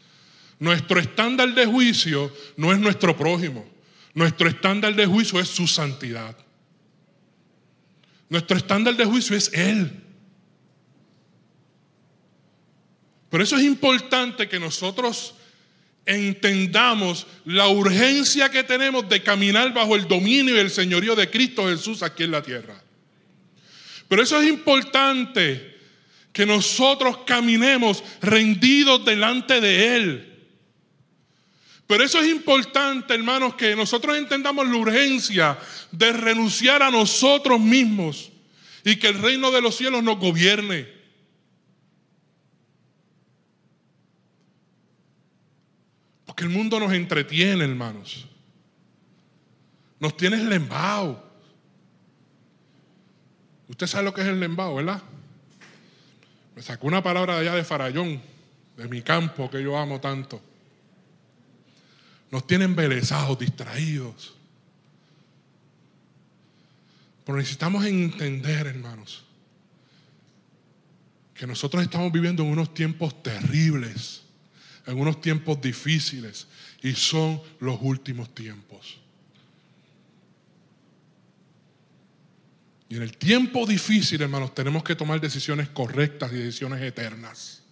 [0.58, 3.66] Nuestro estándar de juicio no es nuestro prójimo.
[4.14, 6.36] Nuestro estándar de juicio es su santidad.
[8.28, 9.90] Nuestro estándar de juicio es Él.
[13.28, 15.34] Por eso es importante que nosotros
[16.04, 21.68] entendamos la urgencia que tenemos de caminar bajo el dominio y el señorío de Cristo
[21.68, 22.82] Jesús aquí en la tierra.
[24.08, 25.78] Pero eso es importante
[26.32, 30.29] que nosotros caminemos rendidos delante de Él.
[31.90, 35.58] Pero eso es importante, hermanos, que nosotros entendamos la urgencia
[35.90, 38.30] de renunciar a nosotros mismos
[38.84, 40.86] y que el reino de los cielos nos gobierne.
[46.26, 48.24] Porque el mundo nos entretiene, hermanos.
[49.98, 51.20] Nos tiene el lembao.
[53.66, 55.02] Usted sabe lo que es el lembao, ¿verdad?
[56.54, 58.22] Me sacó una palabra de allá de Farallón,
[58.76, 60.49] de mi campo que yo amo tanto.
[62.30, 64.34] Nos tienen embelesados, distraídos.
[67.24, 69.24] Pero necesitamos entender, hermanos,
[71.34, 74.22] que nosotros estamos viviendo en unos tiempos terribles,
[74.86, 76.46] en unos tiempos difíciles,
[76.82, 78.98] y son los últimos tiempos.
[82.88, 87.62] Y en el tiempo difícil, hermanos, tenemos que tomar decisiones correctas y decisiones eternas.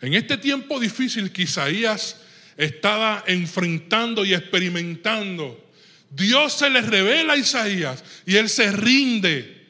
[0.00, 2.16] En este tiempo difícil que Isaías
[2.56, 5.70] estaba enfrentando y experimentando,
[6.10, 9.68] Dios se le revela a Isaías y él se rinde,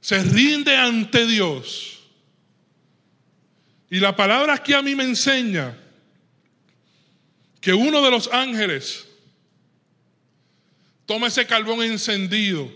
[0.00, 2.00] se rinde ante Dios.
[3.90, 5.76] Y la palabra aquí a mí me enseña
[7.60, 9.06] que uno de los ángeles
[11.06, 12.70] toma ese carbón encendido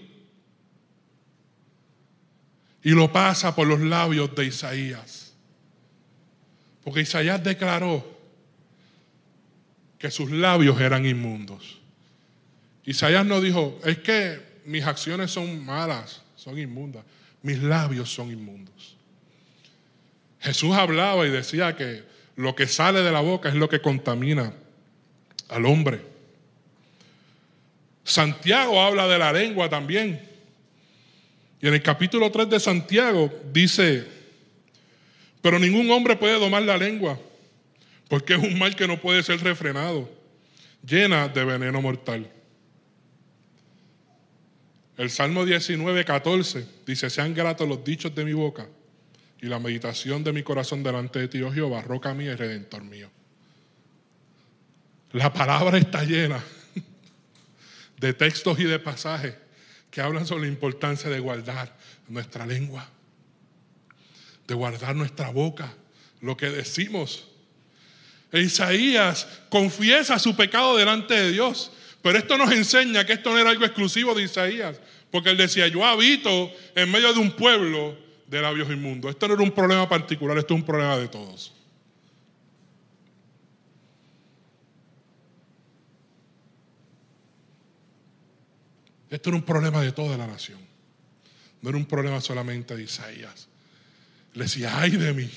[2.82, 5.21] y lo pasa por los labios de Isaías.
[6.84, 8.04] Porque Isaías declaró
[9.98, 11.78] que sus labios eran inmundos.
[12.84, 17.04] Isaías no dijo, es que mis acciones son malas, son inmundas.
[17.42, 18.96] Mis labios son inmundos.
[20.40, 22.02] Jesús hablaba y decía que
[22.36, 24.52] lo que sale de la boca es lo que contamina
[25.48, 26.00] al hombre.
[28.04, 30.20] Santiago habla de la lengua también.
[31.60, 34.04] Y en el capítulo 3 de Santiago dice,
[35.42, 37.18] pero ningún hombre puede domar la lengua,
[38.08, 40.08] porque es un mal que no puede ser refrenado,
[40.86, 42.30] llena de veneno mortal.
[44.96, 48.68] El Salmo 19, 14 dice, sean gratos los dichos de mi boca
[49.40, 52.84] y la meditación de mi corazón delante de ti, oh Jehová, roca mía y redentor
[52.84, 53.10] mío.
[55.10, 56.42] La palabra está llena
[57.98, 59.34] de textos y de pasajes
[59.90, 61.76] que hablan sobre la importancia de guardar
[62.08, 62.88] nuestra lengua,
[64.46, 65.74] de guardar nuestra boca,
[66.20, 67.28] lo que decimos.
[68.32, 73.50] Isaías confiesa su pecado delante de Dios, pero esto nos enseña que esto no era
[73.50, 78.40] algo exclusivo de Isaías, porque él decía, yo habito en medio de un pueblo de
[78.40, 79.10] labios inmundos.
[79.10, 81.52] Esto no era un problema particular, esto es un problema de todos.
[89.10, 90.58] Esto era un problema de toda la nación.
[91.60, 93.51] No era un problema solamente de Isaías.
[94.34, 95.30] Le decía, ay de mí,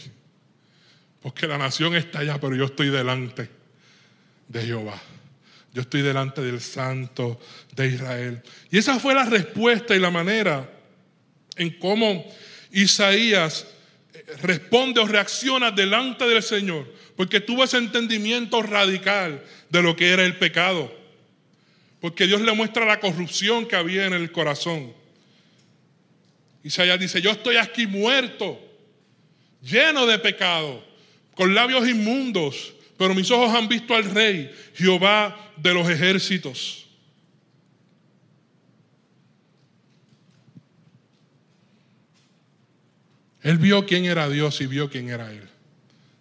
[1.22, 3.50] porque la nación está allá, pero yo estoy delante
[4.48, 5.02] de Jehová.
[5.74, 7.40] Yo estoy delante del Santo
[7.76, 8.42] de Israel.
[8.72, 10.70] Y esa fue la respuesta y la manera
[11.58, 12.26] en cómo
[12.72, 13.68] Isaías
[14.14, 20.12] eh, responde o reacciona delante del Señor, porque tuvo ese entendimiento radical de lo que
[20.12, 20.96] era el pecado.
[22.00, 24.93] Porque Dios le muestra la corrupción que había en el corazón.
[26.64, 28.64] Isaías dice, yo estoy aquí muerto,
[29.66, 30.84] lleno de pecado,
[31.36, 36.86] con labios inmundos, pero mis ojos han visto al rey, Jehová de los ejércitos.
[43.41, 45.47] Él vio quién era Dios y vio quién era Él.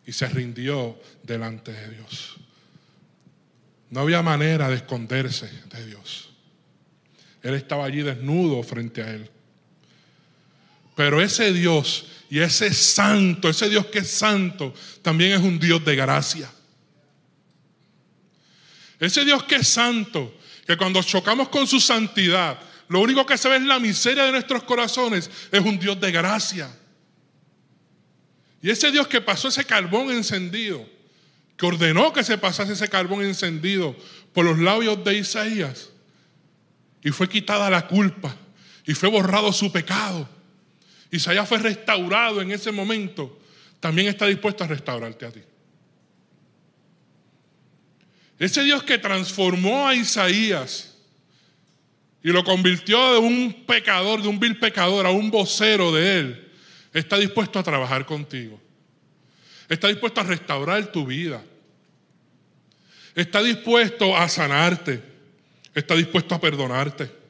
[0.07, 2.37] Y se rindió delante de Dios.
[3.89, 6.31] No había manera de esconderse de Dios.
[7.43, 9.31] Él estaba allí desnudo frente a Él.
[10.97, 15.85] Pero ese Dios y ese santo, ese Dios que es santo, también es un Dios
[15.85, 16.51] de gracia.
[18.99, 22.59] Ese Dios que es santo, que cuando chocamos con su santidad,
[22.89, 26.11] lo único que se ve es la miseria de nuestros corazones, es un Dios de
[26.11, 26.77] gracia.
[28.61, 30.85] Y ese Dios que pasó ese carbón encendido,
[31.57, 33.97] que ordenó que se pasase ese carbón encendido
[34.33, 35.91] por los labios de Isaías,
[37.01, 38.35] y fue quitada la culpa,
[38.85, 40.34] y fue borrado su pecado.
[41.15, 43.39] Isaías fue restaurado en ese momento,
[43.79, 45.41] también está dispuesto a restaurarte a ti.
[48.37, 50.99] Ese Dios que transformó a Isaías
[52.21, 56.53] y lo convirtió de un pecador, de un vil pecador, a un vocero de él,
[56.93, 58.61] está dispuesto a trabajar contigo.
[59.69, 61.45] Está dispuesto a restaurar tu vida.
[63.15, 65.01] Está dispuesto a sanarte.
[65.75, 67.24] Está dispuesto a perdonarte.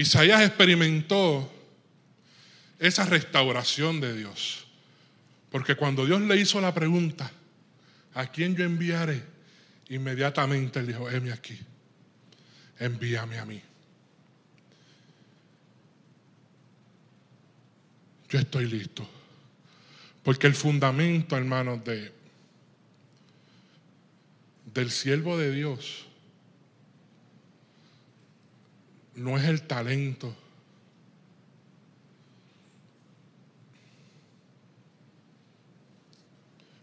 [0.00, 1.52] Isaías experimentó
[2.78, 4.66] esa restauración de Dios.
[5.50, 7.30] Porque cuando Dios le hizo la pregunta,
[8.14, 9.22] ¿a quién yo enviaré?
[9.90, 11.58] Inmediatamente él dijo, heme aquí,
[12.78, 13.60] envíame a mí.
[18.30, 19.06] Yo estoy listo.
[20.22, 22.10] Porque el fundamento, hermanos, de,
[24.72, 26.06] del siervo de Dios
[29.14, 30.36] no es el talento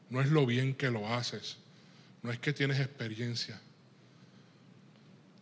[0.10, 1.58] No es lo bien que lo haces.
[2.24, 3.60] No es que tienes experiencia.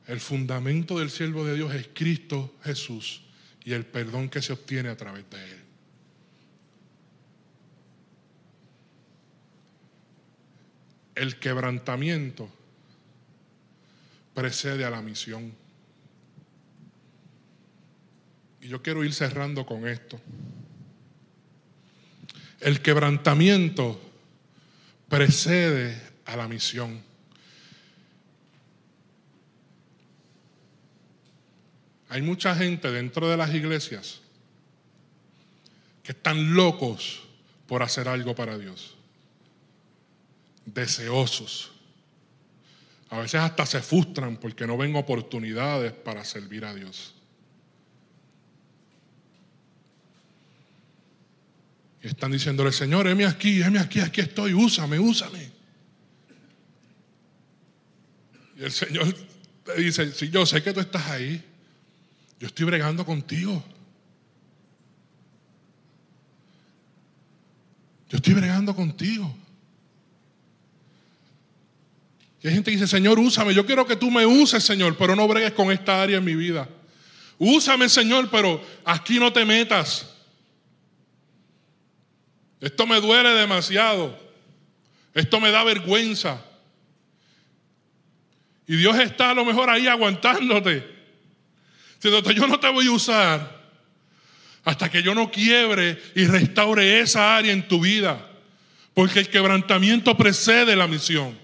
[0.08, 3.22] El fundamento del siervo de Dios es Cristo Jesús
[3.64, 5.62] y el perdón que se obtiene a través de Él.
[11.16, 12.50] El quebrantamiento
[14.34, 15.54] precede a la misión.
[18.66, 20.20] Y yo quiero ir cerrando con esto.
[22.60, 24.02] El quebrantamiento
[25.08, 27.00] precede a la misión.
[32.10, 34.22] Hay mucha gente dentro de las iglesias
[36.02, 37.22] que están locos
[37.68, 38.96] por hacer algo para Dios.
[40.66, 41.72] Deseosos.
[43.10, 47.15] A veces hasta se frustran porque no ven oportunidades para servir a Dios.
[52.08, 55.52] Están diciéndole, Señor, heme aquí, heme aquí, aquí estoy, úsame, úsame.
[58.58, 59.14] Y el Señor
[59.66, 61.44] te dice, si yo sé que tú estás ahí,
[62.40, 63.64] yo estoy bregando contigo.
[68.10, 69.36] Yo estoy bregando contigo.
[72.42, 73.56] Y hay gente que dice, Señor, úsame.
[73.56, 76.36] Yo quiero que tú me uses, Señor, pero no bregues con esta área en mi
[76.36, 76.70] vida.
[77.40, 80.15] Úsame, Señor, pero aquí no te metas.
[82.66, 84.18] Esto me duele demasiado.
[85.14, 86.44] Esto me da vergüenza.
[88.66, 90.84] Y Dios está a lo mejor ahí aguantándote.
[92.02, 93.62] Diciendo, yo no te voy a usar
[94.64, 98.32] hasta que yo no quiebre y restaure esa área en tu vida.
[98.96, 101.38] Porque el quebrantamiento precede la misión.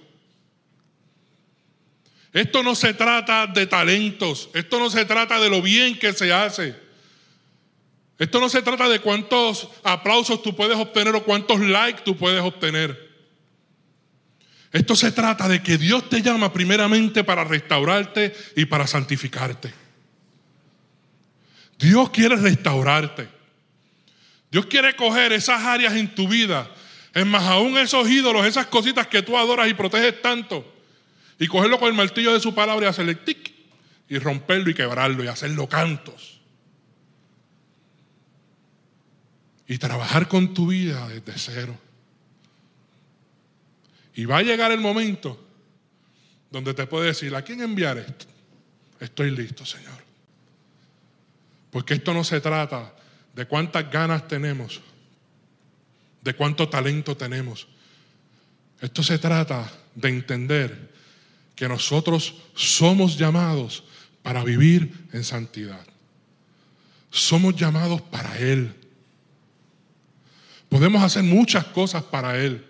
[2.34, 4.50] Esto no se trata de talentos.
[4.56, 6.76] Esto no se trata de lo bien que se hace.
[8.22, 12.40] Esto no se trata de cuántos aplausos tú puedes obtener o cuántos likes tú puedes
[12.44, 13.10] obtener.
[14.72, 19.74] Esto se trata de que Dios te llama primeramente para restaurarte y para santificarte.
[21.80, 23.28] Dios quiere restaurarte.
[24.52, 26.70] Dios quiere coger esas áreas en tu vida.
[27.16, 30.64] Es más, aún esos ídolos, esas cositas que tú adoras y proteges tanto.
[31.40, 33.52] Y cogerlo con el martillo de su palabra y hacerle tic.
[34.10, 36.41] Y romperlo y quebrarlo y hacerlo cantos.
[39.72, 41.78] Y trabajar con tu vida desde cero.
[44.14, 45.42] Y va a llegar el momento
[46.50, 48.26] donde te puede decir, ¿a quién enviar esto?
[49.00, 50.04] Estoy listo, Señor.
[51.72, 52.94] Porque esto no se trata
[53.34, 54.82] de cuántas ganas tenemos,
[56.22, 57.66] de cuánto talento tenemos.
[58.82, 60.92] Esto se trata de entender
[61.56, 63.86] que nosotros somos llamados
[64.22, 65.88] para vivir en santidad.
[67.10, 68.81] Somos llamados para Él.
[70.72, 72.66] Podemos hacer muchas cosas para Él.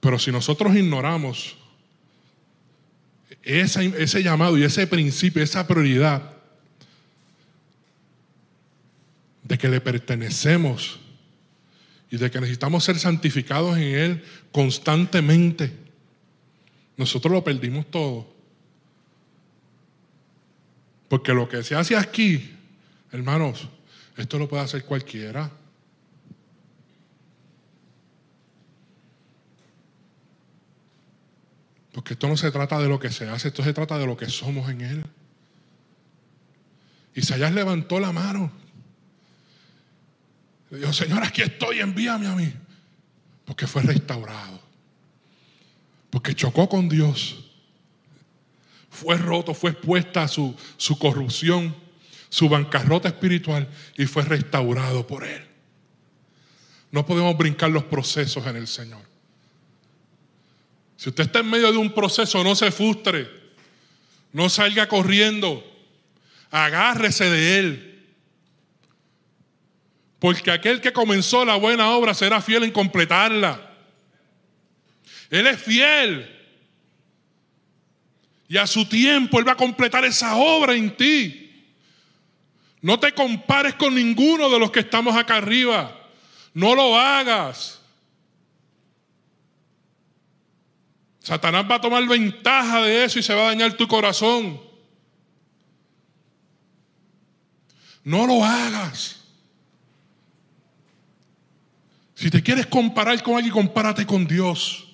[0.00, 1.56] Pero si nosotros ignoramos
[3.44, 6.32] ese, llamado y ese principio, esa prioridad
[9.44, 10.98] de que le pertenecemos
[12.10, 15.72] y de que necesitamos ser santificados en Él constantemente,
[16.96, 18.34] nosotros lo perdimos todo.
[21.08, 22.50] Porque lo que se hace aquí,
[23.12, 23.68] hermanos,
[24.16, 25.50] esto lo puede hacer cualquiera.
[31.92, 34.16] Porque esto no se trata de lo que se hace, esto se trata de lo
[34.16, 35.06] que somos en Él.
[37.14, 38.52] Isaías levantó la mano.
[40.70, 42.52] Le dijo, Señor, aquí estoy, envíame a mí.
[43.46, 44.60] Porque fue restaurado.
[46.10, 47.50] Porque chocó con Dios.
[48.90, 51.74] Fue roto, fue expuesta su, su corrupción,
[52.36, 53.66] su bancarrota espiritual
[53.96, 55.42] y fue restaurado por Él.
[56.90, 59.00] No podemos brincar los procesos en el Señor.
[60.98, 63.26] Si usted está en medio de un proceso, no se frustre.
[64.34, 65.64] No salga corriendo.
[66.50, 68.04] Agárrese de él.
[70.18, 73.74] Porque aquel que comenzó la buena obra será fiel en completarla.
[75.30, 76.30] Él es fiel.
[78.46, 81.45] Y a su tiempo Él va a completar esa obra en ti.
[82.86, 85.90] No te compares con ninguno de los que estamos acá arriba.
[86.54, 87.80] No lo hagas.
[91.18, 94.60] Satanás va a tomar ventaja de eso y se va a dañar tu corazón.
[98.04, 99.16] No lo hagas.
[102.14, 104.86] Si te quieres comparar con alguien, compárate con Dios.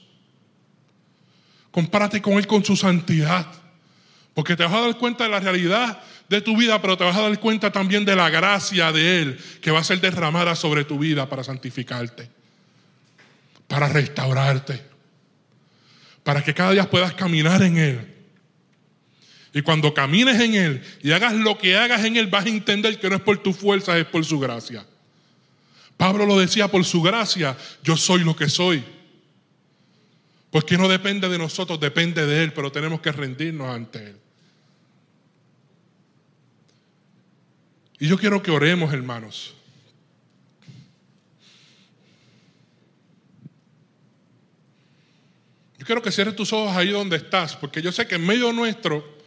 [1.70, 3.46] Compárate con Él con su santidad.
[4.32, 6.02] Porque te vas a dar cuenta de la realidad
[6.32, 9.38] de tu vida, pero te vas a dar cuenta también de la gracia de Él
[9.60, 12.28] que va a ser derramada sobre tu vida para santificarte,
[13.68, 14.92] para restaurarte
[16.22, 18.08] para que cada día puedas caminar en Él.
[19.54, 22.98] Y cuando camines en Él y hagas lo que hagas en Él, vas a entender
[22.98, 24.86] que no es por tu fuerza, es por su gracia.
[25.96, 28.82] Pablo lo decía, por su gracia, yo soy lo que soy.
[30.50, 34.16] Pues que no depende de nosotros, depende de Él, pero tenemos que rendirnos ante Él.
[38.02, 39.54] Y yo quiero que oremos, hermanos.
[45.78, 48.52] Yo quiero que cierres tus ojos ahí donde estás, porque yo sé que en medio
[48.52, 49.18] nuestro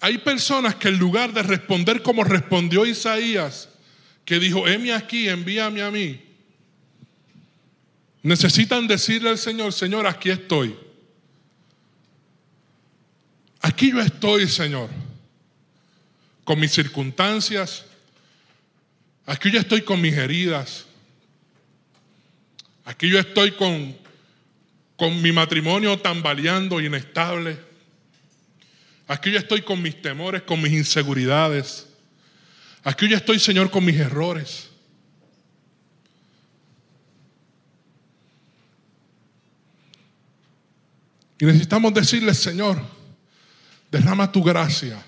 [0.00, 3.68] hay personas que en lugar de responder como respondió Isaías,
[4.24, 6.18] que dijo, heme aquí, envíame a mí,
[8.22, 10.74] necesitan decirle al Señor, Señor, aquí estoy.
[13.60, 14.88] Aquí yo estoy, Señor,
[16.44, 17.84] con mis circunstancias.
[19.26, 20.86] Aquí yo estoy con mis heridas.
[22.84, 24.02] Aquí yo estoy con
[25.02, 27.58] con mi matrimonio tambaleando, inestable.
[29.08, 31.88] Aquí yo estoy con mis temores, con mis inseguridades.
[32.84, 34.68] Aquí yo estoy, Señor, con mis errores.
[41.40, 42.80] Y necesitamos decirle, Señor,
[43.90, 45.04] derrama tu gracia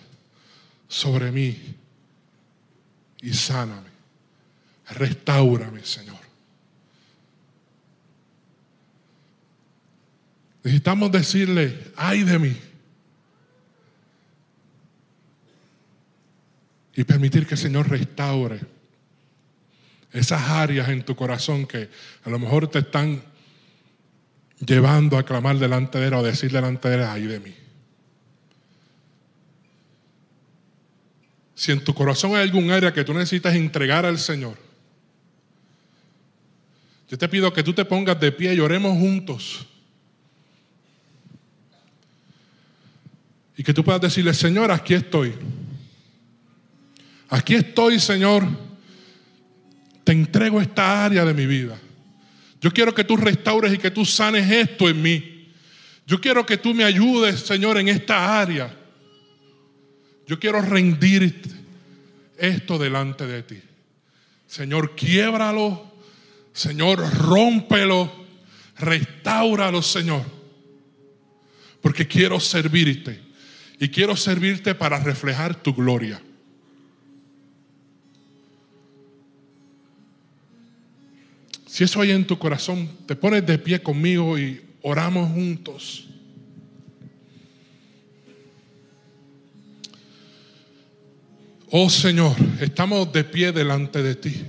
[0.95, 1.57] sobre mí
[3.21, 3.89] y sáname.
[4.91, 6.21] Restaurame, Señor.
[10.63, 12.57] Necesitamos decirle, ay de mí.
[16.95, 18.61] Y permitir que el Señor restaure
[20.13, 21.91] esas áreas en tu corazón que
[22.23, 23.21] a lo mejor te están
[24.65, 27.64] llevando a clamar delante de Él o decir delante de Él, ay de mí.
[31.55, 34.57] Si en tu corazón hay algún área que tú necesitas entregar al Señor,
[37.09, 39.67] yo te pido que tú te pongas de pie y oremos juntos.
[43.57, 45.35] Y que tú puedas decirle, Señor, aquí estoy.
[47.29, 48.47] Aquí estoy, Señor.
[50.03, 51.79] Te entrego esta área de mi vida.
[52.61, 55.53] Yo quiero que tú restaures y que tú sanes esto en mí.
[56.07, 58.77] Yo quiero que tú me ayudes, Señor, en esta área.
[60.27, 61.43] Yo quiero rendir
[62.39, 63.61] esto delante de ti.
[64.47, 65.93] Señor, quiebralo.
[66.53, 68.11] Señor, rómpelo.
[68.79, 70.23] Restáuralo, Señor.
[71.81, 73.21] Porque quiero servirte.
[73.79, 76.21] Y quiero servirte para reflejar tu gloria.
[81.67, 86.07] Si eso hay en tu corazón, te pones de pie conmigo y oramos juntos.
[91.77, 94.45] Oh Señor, estamos de pie delante de ti.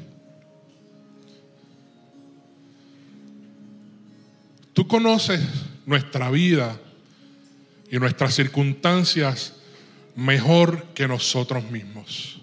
[4.74, 5.42] Tú conoces
[5.88, 6.80] nuestra vida,
[7.90, 9.54] y nuestras circunstancias
[10.16, 12.42] mejor que nosotros mismos.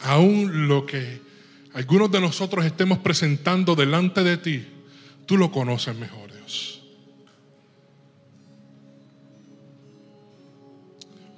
[0.00, 1.20] Aún lo que
[1.72, 4.66] algunos de nosotros estemos presentando delante de ti,
[5.26, 6.23] tú lo conoces mejor,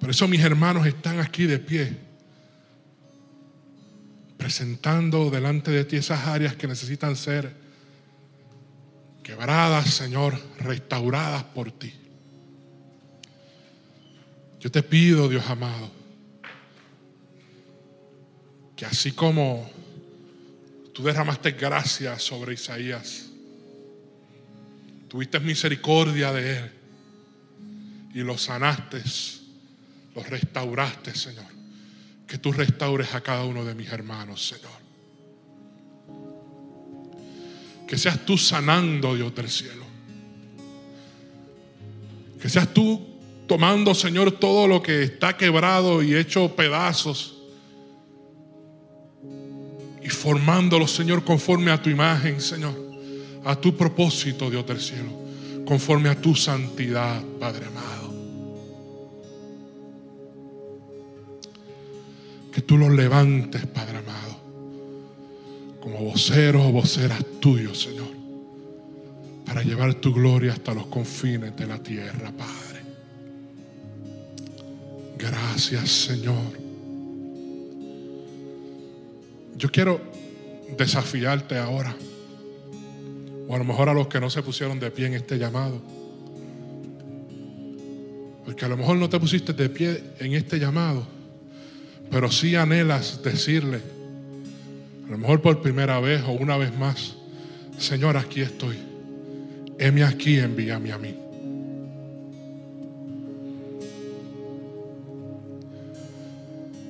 [0.07, 1.97] Por eso mis hermanos están aquí de pie,
[4.37, 7.53] presentando delante de ti esas áreas que necesitan ser
[9.25, 11.93] quebradas, Señor, restauradas por ti.
[14.61, 15.91] Yo te pido, Dios amado,
[18.77, 19.69] que así como
[20.95, 23.29] tú derramaste gracia sobre Isaías,
[25.09, 26.71] tuviste misericordia de él
[28.15, 29.03] y lo sanaste,
[30.17, 31.45] lo restauraste, Señor.
[32.27, 34.73] Que tú restaures a cada uno de mis hermanos, Señor.
[37.87, 39.85] Que seas tú sanando, Dios del cielo.
[42.41, 43.07] Que seas tú
[43.47, 47.35] tomando, Señor, todo lo que está quebrado y hecho pedazos
[50.03, 52.75] y formándolo, Señor, conforme a tu imagen, Señor,
[53.45, 55.11] a tu propósito, Dios del cielo,
[55.67, 57.96] conforme a tu santidad, Padre amado.
[62.57, 64.41] Que tú los levantes, Padre amado,
[65.79, 68.09] como voceros o voceras tuyos, Señor,
[69.45, 72.81] para llevar tu gloria hasta los confines de la tierra, Padre.
[75.19, 76.59] Gracias, Señor.
[79.59, 80.01] Yo quiero
[80.79, 81.95] desafiarte ahora,
[83.49, 85.83] o a lo mejor a los que no se pusieron de pie en este llamado,
[88.47, 91.16] porque a lo mejor no te pusiste de pie en este llamado,
[92.11, 93.81] pero sí anhelas decirle,
[95.07, 97.17] a lo mejor por primera vez o una vez más,
[97.79, 98.77] Señor, aquí estoy,
[99.79, 101.15] heme aquí, envíame a mí.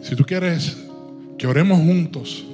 [0.03, 0.77] Si tú quieres
[1.37, 2.45] que oremos juntos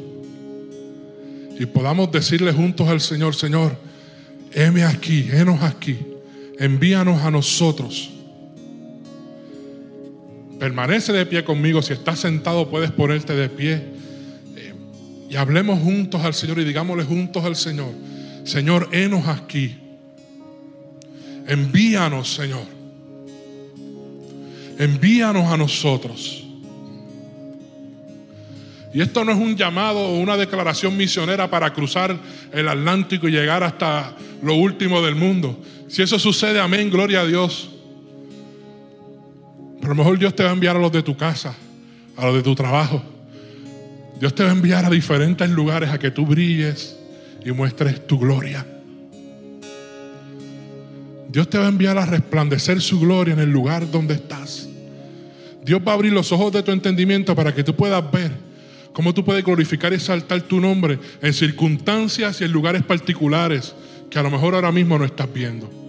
[1.59, 3.77] y podamos decirle juntos al Señor, Señor,
[4.55, 5.99] heme aquí, henos aquí,
[6.59, 8.11] envíanos a nosotros.
[10.63, 13.83] Permanece de pie conmigo, si estás sentado puedes ponerte de pie
[14.55, 14.73] eh,
[15.29, 17.91] y hablemos juntos al Señor y digámosle juntos al Señor,
[18.45, 19.75] Señor, henos aquí,
[21.49, 22.63] envíanos, Señor,
[24.79, 26.45] envíanos a nosotros.
[28.95, 32.17] Y esto no es un llamado o una declaración misionera para cruzar
[32.53, 35.61] el Atlántico y llegar hasta lo último del mundo.
[35.89, 37.72] Si eso sucede, amén, gloria a Dios.
[39.83, 41.55] A lo mejor Dios te va a enviar a los de tu casa,
[42.17, 43.03] a los de tu trabajo.
[44.21, 46.97] Dios te va a enviar a diferentes lugares a que tú brilles
[47.45, 48.67] y muestres tu gloria.
[51.29, 54.69] Dios te va a enviar a resplandecer su gloria en el lugar donde estás.
[55.65, 58.53] Dios va a abrir los ojos de tu entendimiento para que tú puedas ver
[58.93, 63.75] ¿Cómo tú puedes glorificar y exaltar tu nombre en circunstancias y en lugares particulares
[64.11, 65.82] que a lo mejor ahora mismo no estás viendo?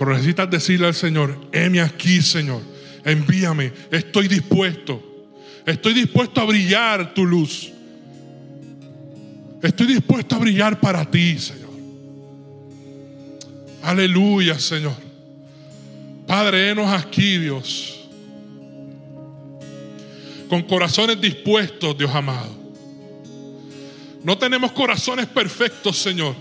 [0.00, 2.62] Pero necesitas decirle al Señor, heme aquí, Señor,
[3.04, 5.28] envíame, estoy dispuesto.
[5.66, 7.70] Estoy dispuesto a brillar tu luz.
[9.62, 11.70] Estoy dispuesto a brillar para ti, Señor.
[13.82, 14.96] Aleluya, Señor.
[16.26, 17.98] Padre, enos aquí, Dios
[20.50, 22.50] con corazones dispuestos, Dios amado.
[24.24, 26.34] No tenemos corazones perfectos, Señor.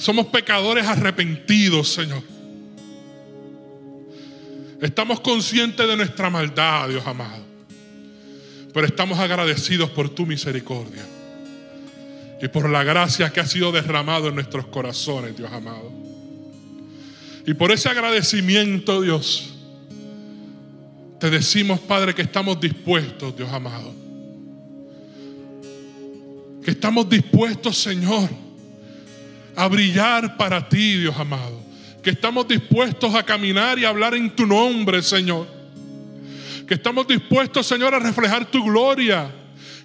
[0.00, 2.22] Somos pecadores arrepentidos, Señor.
[4.80, 7.44] Estamos conscientes de nuestra maldad, Dios amado.
[8.72, 11.04] Pero estamos agradecidos por tu misericordia
[12.40, 15.92] y por la gracia que ha sido derramado en nuestros corazones, Dios amado.
[17.46, 19.52] Y por ese agradecimiento, Dios,
[21.18, 23.92] te decimos, Padre, que estamos dispuestos, Dios amado.
[26.64, 28.30] Que estamos dispuestos, Señor,
[29.56, 31.60] a brillar para ti, Dios amado.
[32.02, 35.46] Que estamos dispuestos a caminar y hablar en tu nombre, Señor.
[36.66, 39.30] Que estamos dispuestos, Señor, a reflejar tu gloria.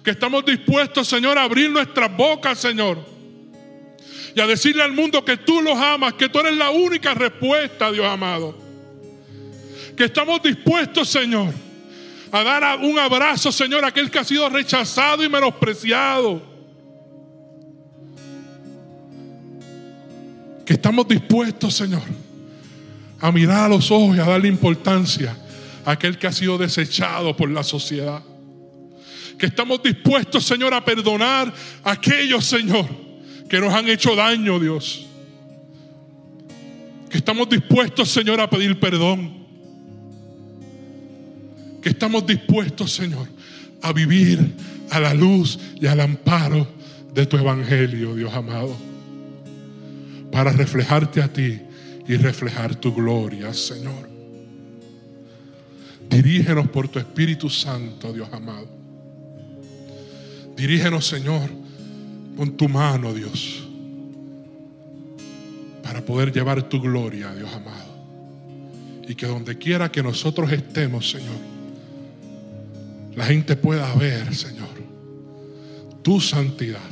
[0.02, 2.98] Que estamos dispuestos, Señor, a abrir nuestras bocas, Señor.
[4.34, 7.90] Y a decirle al mundo que tú los amas, que tú eres la única respuesta,
[7.90, 8.66] Dios amado
[9.96, 11.52] que estamos dispuestos, Señor,
[12.30, 16.55] a dar un abrazo, Señor, a aquel que ha sido rechazado y menospreciado.
[20.66, 22.02] Que estamos dispuestos, Señor,
[23.20, 25.34] a mirar a los ojos y a darle importancia
[25.84, 28.22] a aquel que ha sido desechado por la sociedad.
[29.38, 31.52] Que estamos dispuestos, Señor, a perdonar
[31.84, 32.86] a aquellos, Señor,
[33.48, 35.06] que nos han hecho daño, Dios.
[37.08, 39.36] Que estamos dispuestos, Señor, a pedir perdón
[41.86, 43.28] que estamos dispuestos, Señor,
[43.80, 44.56] a vivir
[44.90, 46.66] a la luz y al amparo
[47.14, 48.76] de tu evangelio, Dios amado,
[50.36, 51.58] para reflejarte a ti
[52.06, 54.06] y reflejar tu gloria, Señor.
[56.10, 58.68] Dirígenos por tu Espíritu Santo, Dios amado.
[60.54, 61.48] Dirígenos, Señor,
[62.36, 63.66] con tu mano, Dios,
[65.82, 67.96] para poder llevar tu gloria, Dios amado.
[69.08, 71.38] Y que donde quiera que nosotros estemos, Señor,
[73.14, 74.68] la gente pueda ver, Señor,
[76.02, 76.82] tu santidad.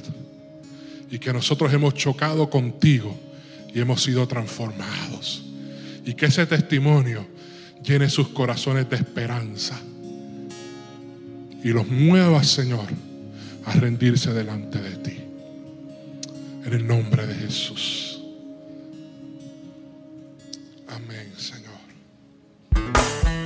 [1.10, 3.14] Y que nosotros hemos chocado contigo
[3.74, 5.42] y hemos sido transformados.
[6.04, 7.26] Y que ese testimonio
[7.82, 9.78] llene sus corazones de esperanza.
[11.62, 12.86] Y los mueva, Señor,
[13.64, 15.16] a rendirse delante de ti.
[16.64, 18.20] En el nombre de Jesús.
[20.88, 21.63] Amén, Señor.